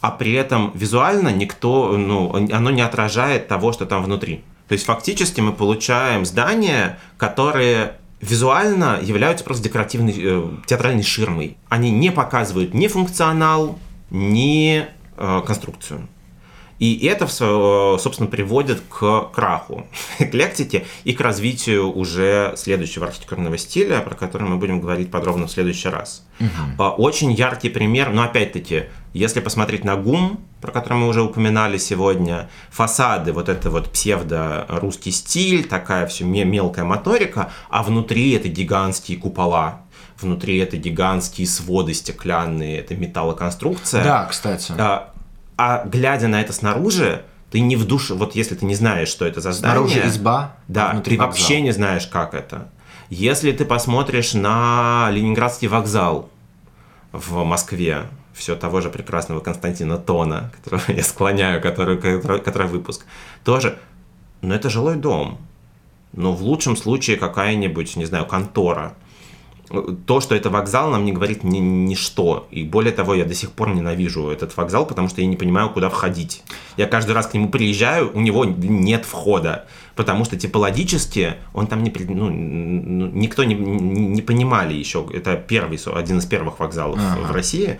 а 0.01 0.11
при 0.11 0.33
этом 0.33 0.71
визуально 0.73 1.29
никто, 1.29 1.95
ну, 1.97 2.33
оно 2.33 2.71
не 2.71 2.81
отражает 2.81 3.47
того, 3.47 3.71
что 3.71 3.85
там 3.85 4.03
внутри. 4.03 4.43
То 4.67 4.73
есть 4.73 4.85
фактически 4.85 5.41
мы 5.41 5.53
получаем 5.53 6.25
здания, 6.25 6.99
которые 7.17 7.97
визуально 8.23 8.99
являются 9.01 9.43
просто 9.43 9.63
декоративной 9.63 10.15
э, 10.17 10.49
театральной 10.65 11.03
ширмой. 11.03 11.57
Они 11.69 11.91
не 11.91 12.11
показывают 12.11 12.73
ни 12.73 12.87
функционал, 12.87 13.77
ни 14.09 14.87
э, 15.17 15.41
конструкцию. 15.45 16.07
И 16.79 17.05
это, 17.05 17.27
собственно, 17.27 18.27
приводит 18.29 18.81
к 18.89 19.29
краху 19.33 19.87
эклектики 20.19 20.85
и 21.03 21.13
к 21.13 21.21
развитию 21.21 21.89
уже 21.89 22.53
следующего 22.57 23.07
архитектурного 23.07 23.57
стиля, 23.57 23.99
про 24.01 24.15
который 24.15 24.47
мы 24.47 24.57
будем 24.57 24.81
говорить 24.81 25.09
подробно 25.09 25.47
в 25.47 25.51
следующий 25.51 25.89
раз. 25.89 26.27
Угу. 26.39 26.83
Очень 26.97 27.31
яркий 27.31 27.69
пример, 27.69 28.11
но 28.11 28.23
опять-таки, 28.23 28.85
если 29.13 29.39
посмотреть 29.39 29.85
на 29.85 29.95
ГУМ, 29.95 30.39
про 30.63 30.71
который 30.71 30.99
мы 30.99 31.07
уже 31.09 31.21
упоминали 31.21 31.77
сегодня, 31.77 32.49
фасады, 32.71 33.33
вот 33.33 33.49
это 33.49 33.69
вот 33.69 33.91
псевдо-русский 33.91 35.11
стиль, 35.11 35.67
такая 35.67 36.07
все 36.07 36.23
мелкая 36.23 36.85
моторика, 36.85 37.51
а 37.69 37.83
внутри 37.83 38.31
это 38.31 38.47
гигантские 38.47 39.17
купола, 39.17 39.81
внутри 40.17 40.59
это 40.59 40.77
гигантские 40.77 41.47
своды 41.47 41.93
стеклянные, 41.93 42.79
это 42.79 42.95
металлоконструкция. 42.95 44.05
Да, 44.05 44.25
кстати. 44.25 44.71
А, 44.77 45.11
а 45.57 45.83
глядя 45.85 46.29
на 46.29 46.39
это 46.39 46.53
снаружи, 46.53 47.25
ты 47.51 47.59
не 47.59 47.75
в 47.75 47.85
душе, 47.85 48.13
вот 48.13 48.33
если 48.33 48.55
ты 48.55 48.63
не 48.63 48.75
знаешь, 48.75 49.09
что 49.09 49.25
это 49.25 49.41
за 49.41 49.51
здание. 49.51 49.85
Снаружи 49.85 50.07
изба, 50.07 50.55
да, 50.69 50.91
а 50.91 51.01
ты 51.01 51.17
вообще 51.17 51.59
не 51.59 51.73
знаешь, 51.73 52.07
как 52.07 52.33
это. 52.33 52.69
Если 53.09 53.51
ты 53.51 53.65
посмотришь 53.65 54.33
на 54.33 55.09
Ленинградский 55.11 55.67
вокзал 55.67 56.29
в 57.11 57.43
Москве, 57.43 58.03
все 58.33 58.55
того 58.55 58.81
же 58.81 58.89
прекрасного 58.89 59.39
Константина 59.39 59.97
Тона, 59.97 60.51
которого 60.55 60.83
я 60.87 61.03
склоняю, 61.03 61.61
который, 61.61 61.97
который, 61.97 62.41
который 62.41 62.67
выпуск, 62.67 63.05
тоже, 63.43 63.77
ну 64.41 64.53
это 64.53 64.69
жилой 64.69 64.95
дом. 64.95 65.37
Но 66.13 66.33
в 66.33 66.43
лучшем 66.43 66.77
случае 66.77 67.17
какая-нибудь, 67.17 67.95
не 67.95 68.05
знаю, 68.05 68.25
контора 68.25 68.93
то, 70.05 70.21
что 70.21 70.35
это 70.35 70.49
вокзал, 70.49 70.91
нам 70.91 71.05
не 71.05 71.11
говорит 71.11 71.43
ни, 71.43 71.57
ничто. 71.57 72.47
И 72.51 72.63
более 72.63 72.91
того, 72.91 73.15
я 73.15 73.25
до 73.25 73.33
сих 73.33 73.51
пор 73.51 73.69
ненавижу 73.69 74.29
этот 74.29 74.55
вокзал, 74.55 74.85
потому 74.85 75.09
что 75.09 75.21
я 75.21 75.27
не 75.27 75.35
понимаю, 75.35 75.69
куда 75.69 75.89
входить. 75.89 76.43
Я 76.77 76.85
каждый 76.85 77.13
раз 77.13 77.27
к 77.27 77.33
нему 77.33 77.49
приезжаю, 77.49 78.11
у 78.13 78.19
него 78.19 78.45
нет 78.45 79.05
входа, 79.05 79.65
потому 79.95 80.25
что 80.25 80.37
типологически 80.37 81.35
он 81.53 81.67
там 81.67 81.83
не... 81.83 81.91
Ну, 81.91 82.29
никто 82.29 83.43
не, 83.43 83.55
не 83.55 84.21
понимали 84.21 84.73
еще. 84.73 85.07
Это 85.11 85.35
первый, 85.35 85.79
один 85.95 86.19
из 86.19 86.25
первых 86.25 86.59
вокзалов 86.59 86.99
ага. 86.99 87.27
в 87.27 87.31
России. 87.31 87.79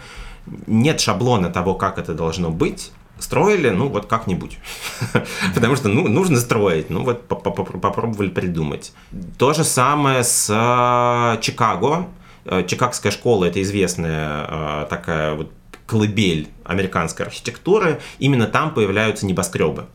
Нет 0.68 1.00
шаблона 1.00 1.50
того, 1.50 1.76
как 1.76 1.98
это 1.98 2.14
должно 2.14 2.50
быть 2.50 2.92
строили, 3.20 3.70
ну 3.70 3.88
вот 3.88 4.06
как-нибудь. 4.06 4.60
Потому 5.56 5.76
что 5.76 5.90
ну, 5.90 6.08
нужно 6.08 6.40
строить, 6.40 6.90
ну 6.90 7.04
вот 7.04 7.28
попробовали 7.28 8.30
придумать. 8.30 8.94
То 9.38 9.54
же 9.54 9.64
самое 9.64 10.24
с 10.24 10.50
э, 10.50 11.42
Чикаго. 11.42 12.08
Э, 12.46 12.64
Чикагская 12.68 13.12
школа 13.12 13.46
это 13.46 13.62
известная 13.62 14.46
э, 14.50 14.86
такая 14.90 15.36
вот 15.36 15.52
колыбель 15.88 16.50
американской 16.66 17.26
архитектуры. 17.26 18.00
Именно 18.20 18.48
там 18.48 18.74
появляются 18.74 19.26
небоскребы. 19.26 19.86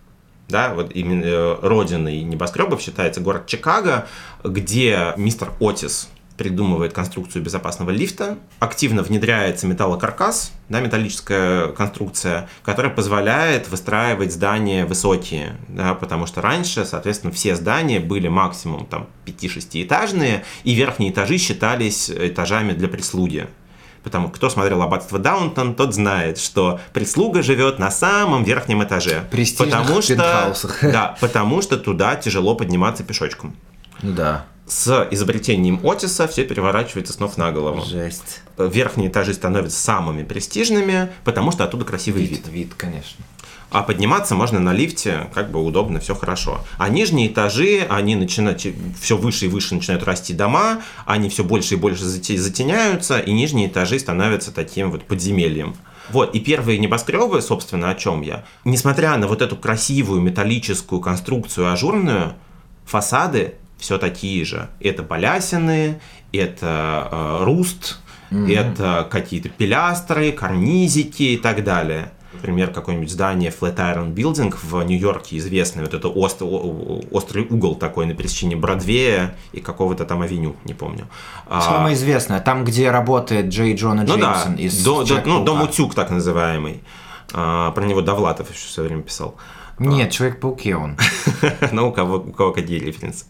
да, 0.49 0.73
вот 0.75 0.93
именно 0.95 1.57
родиной 1.57 2.23
небоскребов 2.23 2.81
считается 2.81 3.21
город 3.21 3.47
Чикаго, 3.47 4.07
где 4.43 5.13
мистер 5.17 5.53
Отис 5.61 6.09
придумывает 6.39 6.93
конструкцию 6.93 7.43
безопасного 7.43 7.91
лифта, 7.91 8.39
активно 8.61 9.03
внедряется 9.03 9.67
металлокаркас, 9.67 10.53
да, 10.69 10.81
металлическая 10.81 11.69
конструкция, 11.69 12.49
которая 12.63 12.93
позволяет 12.93 13.69
выстраивать 13.69 14.33
здания 14.33 14.87
высокие, 14.87 15.57
да, 15.69 15.95
потому 15.95 16.27
что 16.27 16.41
раньше, 16.41 16.85
соответственно, 16.85 17.33
все 17.33 17.57
здания 17.57 18.01
были 18.01 18.29
максимум 18.29 18.87
там 18.87 19.09
5-6 19.27 19.85
этажные, 19.85 20.45
и 20.63 20.75
верхние 20.75 21.11
этажи 21.11 21.37
считались 21.39 22.09
этажами 22.09 22.73
для 22.73 22.89
прислуги. 22.89 23.49
Потому 24.05 24.31
кто 24.31 24.49
смотрел 24.49 24.81
аббатство 24.81 25.19
Даунтон, 25.19 25.75
тот 25.75 25.93
знает, 25.93 26.39
что 26.39 26.81
прислуга 26.93 27.43
живет 27.43 27.79
на 27.79 27.91
самом 27.91 28.45
верхнем 28.45 28.83
этаже. 28.83 29.25
потому 29.67 30.01
что, 30.03 30.83
да, 30.83 31.17
потому 31.21 31.61
что 31.63 31.77
туда 31.77 32.15
тяжело 32.17 32.55
подниматься 32.55 33.03
пешочком. 33.03 33.57
Да 34.03 34.45
с 34.69 35.09
изобретением 35.11 35.81
Отиса 35.83 36.29
все 36.29 36.45
переворачивается 36.45 37.13
с 37.13 37.19
ног 37.19 37.37
на 37.37 37.51
голову. 37.53 37.85
Жесть. 37.85 38.43
Верхние 38.59 39.09
этажи 39.09 39.33
становятся 39.33 39.79
самыми 39.79 40.23
престижными, 40.23 41.11
потому 41.25 41.51
что 41.53 41.65
оттуда 41.65 41.85
красивый 41.85 42.23
вид. 42.23 42.47
Вид, 42.47 42.49
вид 42.49 42.75
конечно. 42.77 43.25
А 43.71 43.83
подниматься 43.83 44.35
можно 44.35 44.61
на 44.61 44.73
лифте, 44.73 45.29
как 45.35 45.51
бы 45.51 45.63
удобно, 45.63 46.01
все 46.01 46.15
хорошо. 46.15 46.65
А 46.79 46.89
нижние 46.89 47.29
этажи, 47.29 47.87
они 47.89 48.17
начинают, 48.17 48.65
все 48.99 49.17
выше 49.17 49.45
и 49.45 49.49
выше 49.49 49.75
начинают 49.75 50.05
расти 50.05 50.33
дома, 50.33 50.81
они 51.05 51.29
все 51.29 51.45
больше 51.45 51.75
и 51.75 51.77
больше 51.77 52.05
затеняются, 52.05 53.19
и 53.19 53.33
нижние 53.33 53.69
этажи 53.69 53.99
становятся 53.99 54.53
таким 54.53 54.91
вот 54.91 55.05
подземельем. 55.05 55.77
Вот, 56.11 56.35
и 56.35 56.41
первые 56.41 56.79
небоскребы, 56.79 57.43
собственно, 57.43 57.91
о 57.91 57.95
чем 57.95 58.23
я. 58.23 58.45
Несмотря 58.65 59.15
на 59.19 59.27
вот 59.27 59.43
эту 59.43 59.57
красивую 59.57 60.23
металлическую 60.23 61.03
конструкцию 61.03 61.71
ажурную, 61.71 62.33
фасады 62.87 63.57
все 63.79 63.99
такие 63.99 64.45
же. 64.45 64.69
Это 64.81 65.03
балясины, 65.03 66.01
это 66.33 67.09
э, 67.11 67.45
руст, 67.45 68.01
mm-hmm. 68.31 68.55
это 68.55 69.09
какие-то 69.11 69.49
пилястры, 69.49 70.33
карнизики 70.33 71.23
и 71.23 71.37
так 71.37 71.65
далее. 71.65 72.13
Например, 72.33 72.71
какое-нибудь 72.71 73.11
здание 73.11 73.51
Flatiron 73.51 74.15
Building 74.15 74.55
в 74.63 74.83
Нью-Йорке 74.83 75.39
известное, 75.39 75.83
вот 75.83 75.95
это 75.95 76.09
острый, 76.09 76.47
острый 77.11 77.47
угол 77.49 77.75
такой 77.75 78.07
на 78.07 78.15
пересечении 78.15 78.55
Бродвея 78.55 79.35
и 79.53 79.61
какого-то 79.61 80.05
там 80.05 80.21
авеню, 80.21 80.55
не 80.65 80.75
помню. 80.75 81.09
А, 81.49 81.63
Самое 81.63 81.95
известное, 81.97 82.41
там, 82.41 82.65
где 82.65 82.91
работает 82.91 83.47
Джей 83.47 83.75
Джона 83.75 84.03
ну 84.03 84.19
Джеймсон 84.19 84.57
да, 84.57 84.63
из 84.63 84.85
до, 84.85 85.05
до, 85.05 85.23
ну, 85.25 85.43
Дом 85.43 85.63
Утюг 85.63 85.95
так 85.95 86.11
называемый. 86.11 86.83
А, 87.33 87.71
про 87.73 87.85
него 87.85 88.03
Довлатов 88.03 88.51
еще 88.51 88.67
все 88.69 88.83
время 88.83 89.03
писал. 89.03 89.37
Нет, 89.79 90.11
Человек-пауке 90.13 90.77
он. 90.77 90.97
ну, 91.73 91.89
у 91.89 91.93
кого, 91.93 92.17
у 92.17 92.33
кого 92.33 92.53
какие 92.53 92.79
референсы. 92.79 93.25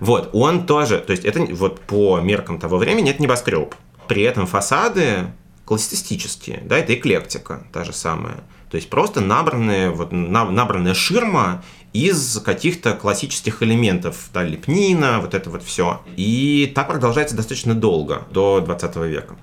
Вот, 0.00 0.30
он 0.32 0.66
тоже, 0.66 0.98
то 0.98 1.12
есть 1.12 1.24
это 1.24 1.40
вот 1.54 1.80
по 1.80 2.20
меркам 2.20 2.58
того 2.58 2.76
времени 2.78 3.10
это 3.10 3.22
небоскреб. 3.22 3.74
При 4.08 4.22
этом 4.22 4.46
фасады 4.46 5.26
классицистические, 5.64 6.62
да, 6.64 6.78
это 6.78 6.94
эклектика 6.94 7.66
та 7.72 7.84
же 7.84 7.92
самая. 7.92 8.36
То 8.70 8.76
есть 8.76 8.90
просто 8.90 9.20
набранная, 9.20 9.90
вот, 9.90 10.12
набранная 10.12 10.94
ширма 10.94 11.62
из 11.92 12.38
каких-то 12.40 12.92
классических 12.94 13.62
элементов, 13.62 14.28
да, 14.34 14.42
лепнина, 14.42 15.20
вот 15.20 15.34
это 15.34 15.50
вот 15.50 15.62
все. 15.62 16.02
И 16.16 16.70
так 16.74 16.88
продолжается 16.88 17.36
достаточно 17.36 17.74
долго, 17.74 18.26
до 18.30 18.60
20 18.60 18.96
века. 18.96 19.36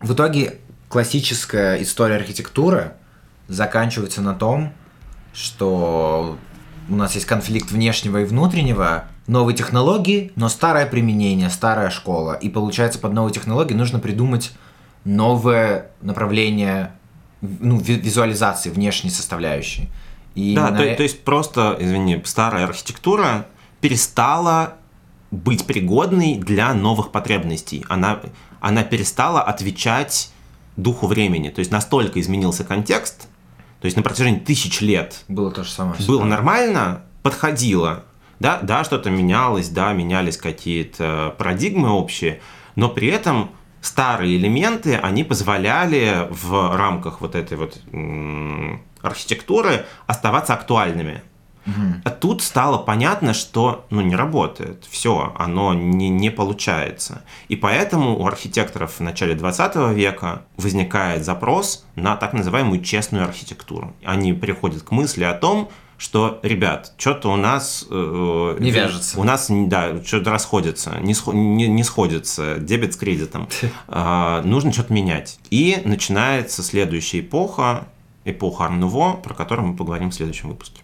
В 0.00 0.14
итоге 0.14 0.58
классическая 0.88 1.80
история 1.80 2.16
архитектуры 2.16 2.92
заканчивается 3.48 4.20
на 4.20 4.34
том, 4.34 4.74
что 5.32 6.36
у 6.88 6.94
нас 6.94 7.14
есть 7.14 7.26
конфликт 7.26 7.70
внешнего 7.70 8.22
и 8.22 8.24
внутреннего, 8.24 9.04
новые 9.26 9.56
технологии, 9.56 10.32
но 10.36 10.48
старое 10.48 10.86
применение, 10.86 11.48
старая 11.50 11.90
школа. 11.90 12.34
И 12.34 12.48
получается, 12.48 12.98
под 12.98 13.12
новые 13.12 13.32
технологии 13.32 13.74
нужно 13.74 13.98
придумать 13.98 14.52
новое 15.04 15.90
направление 16.00 16.92
ну, 17.40 17.78
визуализации 17.78 18.70
внешней 18.70 19.10
составляющей. 19.10 19.88
И 20.34 20.54
да, 20.54 20.70
на... 20.70 20.78
то, 20.78 20.96
то 20.96 21.02
есть 21.02 21.24
просто, 21.24 21.76
извини, 21.78 22.22
старая 22.24 22.64
архитектура 22.64 23.46
перестала 23.80 24.74
быть 25.30 25.66
пригодной 25.66 26.36
для 26.36 26.72
новых 26.74 27.10
потребностей. 27.10 27.84
Она, 27.88 28.20
она 28.60 28.82
перестала 28.84 29.42
отвечать 29.42 30.30
духу 30.76 31.06
времени. 31.06 31.48
То 31.48 31.58
есть 31.60 31.70
настолько 31.70 32.20
изменился 32.20 32.64
контекст, 32.64 33.28
то 33.82 33.86
есть 33.86 33.96
на 33.96 34.04
протяжении 34.04 34.38
тысяч 34.38 34.80
лет 34.80 35.24
было 35.26 35.50
то 35.50 35.64
же 35.64 35.70
самое. 35.70 35.96
Было 36.06 36.22
нормально, 36.22 37.02
подходило. 37.24 38.04
Да, 38.38 38.60
да, 38.62 38.84
что-то 38.84 39.10
менялось, 39.10 39.70
да, 39.70 39.92
менялись 39.92 40.36
какие-то 40.36 41.34
парадигмы 41.36 41.90
общие, 41.90 42.40
но 42.76 42.88
при 42.88 43.08
этом 43.08 43.50
старые 43.80 44.36
элементы, 44.36 44.94
они 44.94 45.24
позволяли 45.24 46.28
в 46.30 46.76
рамках 46.76 47.20
вот 47.20 47.34
этой 47.34 47.56
вот 47.56 47.80
архитектуры 49.02 49.84
оставаться 50.06 50.54
актуальными. 50.54 51.20
Угу. 51.66 52.02
А 52.04 52.10
тут 52.10 52.42
стало 52.42 52.78
понятно, 52.78 53.34
что 53.34 53.86
ну, 53.90 54.00
не 54.00 54.16
работает. 54.16 54.84
Все, 54.90 55.32
оно 55.38 55.74
не, 55.74 56.08
не 56.08 56.30
получается. 56.30 57.22
И 57.48 57.56
поэтому 57.56 58.18
у 58.18 58.26
архитекторов 58.26 58.98
в 58.98 59.00
начале 59.00 59.34
20 59.34 59.94
века 59.94 60.42
возникает 60.56 61.24
запрос 61.24 61.84
на 61.94 62.16
так 62.16 62.32
называемую 62.32 62.82
честную 62.82 63.24
архитектуру. 63.24 63.94
Они 64.04 64.32
приходят 64.32 64.82
к 64.82 64.90
мысли 64.90 65.24
о 65.24 65.34
том, 65.34 65.68
что, 66.02 66.40
ребят, 66.42 66.94
что-то 66.96 67.30
у 67.30 67.36
нас... 67.36 67.86
Э, 67.88 68.56
не 68.58 68.72
вяжется. 68.72 69.20
У 69.20 69.22
нас, 69.22 69.46
да, 69.48 70.02
что-то 70.04 70.30
расходится, 70.30 70.98
не, 71.00 71.14
не, 71.32 71.68
не 71.68 71.84
сходится, 71.84 72.56
дебет 72.58 72.94
с 72.94 72.96
кредитом. 72.96 73.48
Э, 73.86 74.42
нужно 74.44 74.72
что-то 74.72 74.92
менять. 74.92 75.38
И 75.50 75.80
начинается 75.84 76.64
следующая 76.64 77.20
эпоха, 77.20 77.86
эпоха 78.24 78.64
Арнуво, 78.64 79.12
про 79.12 79.32
которую 79.32 79.68
мы 79.68 79.76
поговорим 79.76 80.10
в 80.10 80.14
следующем 80.14 80.48
выпуске. 80.48 80.82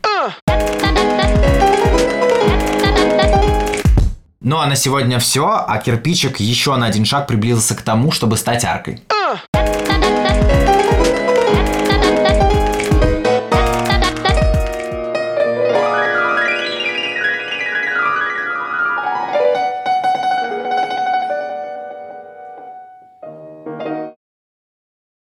Ну 4.41 4.59
а 4.59 4.66
на 4.66 4.76
сегодня 4.76 5.18
все, 5.18 5.64
а 5.66 5.78
кирпичик 5.78 6.39
еще 6.39 6.76
на 6.76 6.86
один 6.86 7.05
шаг 7.05 7.26
приблизился 7.26 7.74
к 7.74 7.82
тому, 7.82 8.12
чтобы 8.12 8.36
стать 8.36 8.64
аркой. 8.64 9.01